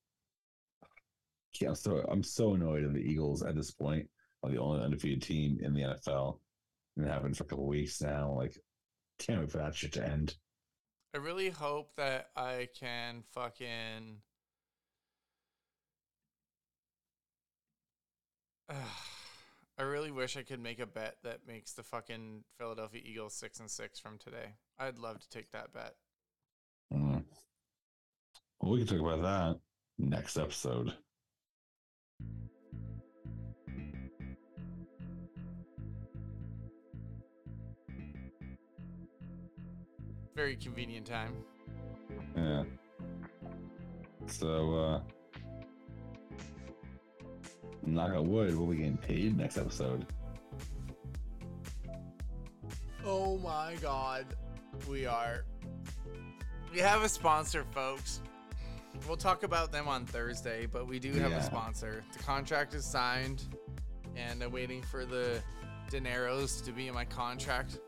[1.60, 4.08] yeah, so I'm so annoyed at the Eagles at this point
[4.42, 6.38] are the only undefeated team in the NFL.
[6.96, 8.32] And it happened for a couple weeks now.
[8.32, 8.56] Like,
[9.18, 10.36] can't wait for that shit to end.
[11.14, 14.18] I really hope that I can fucking.
[19.78, 23.60] I really wish I could make a bet that makes the fucking Philadelphia Eagles six
[23.60, 24.54] and six from today.
[24.78, 25.94] I'd love to take that bet.
[28.68, 29.60] We can talk about that
[29.96, 30.92] next episode.
[40.36, 41.32] Very convenient time.
[42.36, 42.64] Yeah.
[44.26, 45.00] So, uh,
[47.86, 50.04] knock on wood, we'll be getting paid next episode.
[53.02, 54.26] Oh my god,
[54.86, 55.46] we are.
[56.70, 58.20] We have a sponsor, folks.
[59.06, 61.38] We'll talk about them on Thursday, but we do have Yeah.
[61.38, 62.04] a sponsor.
[62.12, 63.44] The contract is signed,
[64.16, 65.42] and I'm waiting for the
[65.90, 67.78] dineros to be in my contract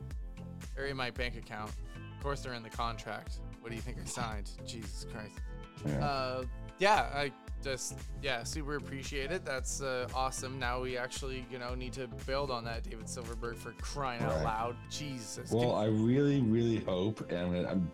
[0.78, 1.70] or in my bank account.
[2.16, 3.40] Of course, they're in the contract.
[3.61, 4.50] What do you think I signed?
[4.66, 5.38] Jesus Christ.
[5.86, 6.04] Yeah.
[6.04, 6.44] Uh,
[6.78, 7.32] yeah, I
[7.62, 9.44] just yeah, super appreciate it.
[9.44, 10.58] That's uh, awesome.
[10.58, 14.42] Now we actually you know need to build on that, David Silverberg, for crying out
[14.42, 14.76] loud.
[14.90, 15.50] Jesus.
[15.50, 17.90] well, I really, really hope, and I'm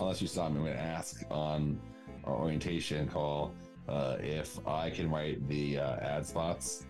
[0.00, 1.80] unless you saw me, I'm going to ask on
[2.32, 3.54] orientation call
[3.88, 6.86] uh, if I can write the uh, ad spots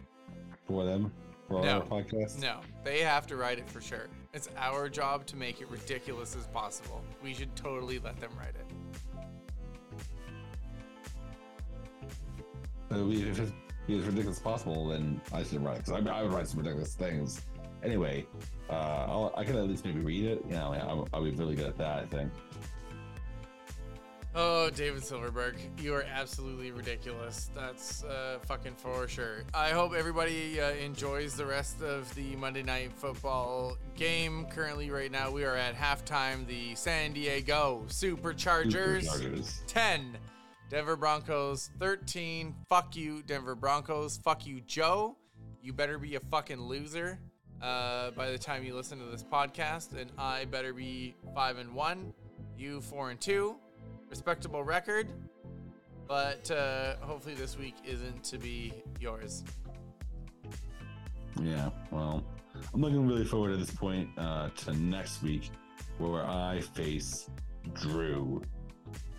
[0.67, 1.13] for them
[1.49, 1.81] for No.
[1.81, 2.41] our podcast.
[2.41, 4.09] No, they have to write it for sure.
[4.33, 7.03] It's our job to make it ridiculous as possible.
[7.23, 8.67] We should totally let them write it.
[12.93, 13.53] Uh, If it's
[13.89, 15.85] as ridiculous as possible, then I should write it.
[15.87, 17.43] Because I, I would write some ridiculous things.
[17.83, 18.27] Anyway,
[18.71, 20.43] uh, I'll, I can at least maybe read it.
[20.47, 22.33] You know, I'll, I'll be really good at that, I think.
[24.37, 27.51] Oh, David Silverberg, you are absolutely ridiculous.
[27.55, 29.45] That's uh, fucking for sure.
[29.55, 34.47] I hope everybody uh, enjoys the rest of the Monday Night Football game.
[34.51, 36.49] Currently, right now, we are at halftime.
[36.49, 39.61] The San Diego Superchargers, Superchargers.
[39.69, 40.19] 10,
[40.69, 42.57] Denver Broncos 13.
[42.69, 44.17] Fuck you, Denver Broncos.
[44.17, 45.17] Fuck you, Joe.
[45.63, 47.21] You better be a fucking loser
[47.63, 51.73] uh, by the time you listen to this podcast, and I better be five and
[51.73, 52.13] one.
[52.59, 53.59] You four and two
[54.15, 55.09] respectable record,
[56.07, 59.43] but uh, hopefully this week isn't to be yours.
[61.43, 62.23] Yeah, well,
[62.73, 65.51] I'm looking really forward at this point uh, to next week
[65.99, 67.29] where I face
[67.73, 68.41] Drew.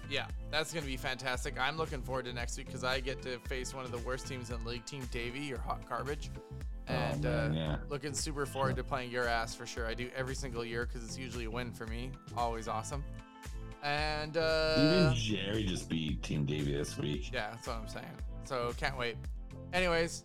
[0.09, 1.59] Yeah, that's going to be fantastic.
[1.59, 4.27] I'm looking forward to next week because I get to face one of the worst
[4.27, 6.31] teams in the league, Team Davy, your hot garbage.
[6.87, 7.77] And oh, man, uh, yeah.
[7.89, 9.87] looking super forward to playing your ass for sure.
[9.87, 12.11] I do every single year because it's usually a win for me.
[12.37, 13.03] Always awesome.
[13.85, 17.31] And uh, Even Jerry just beat Team Davey this week.
[17.31, 18.05] Yeah, that's what I'm saying.
[18.45, 19.15] So can't wait.
[19.73, 20.23] Anyways,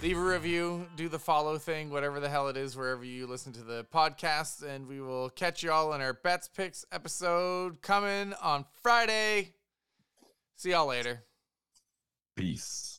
[0.00, 3.52] leave a review, do the follow thing, whatever the hell it is, wherever you listen
[3.52, 8.32] to the podcast, and we will catch you all in our bets picks episode coming
[8.42, 9.52] on Friday.
[10.56, 11.24] See y'all later.
[12.36, 12.93] Peace.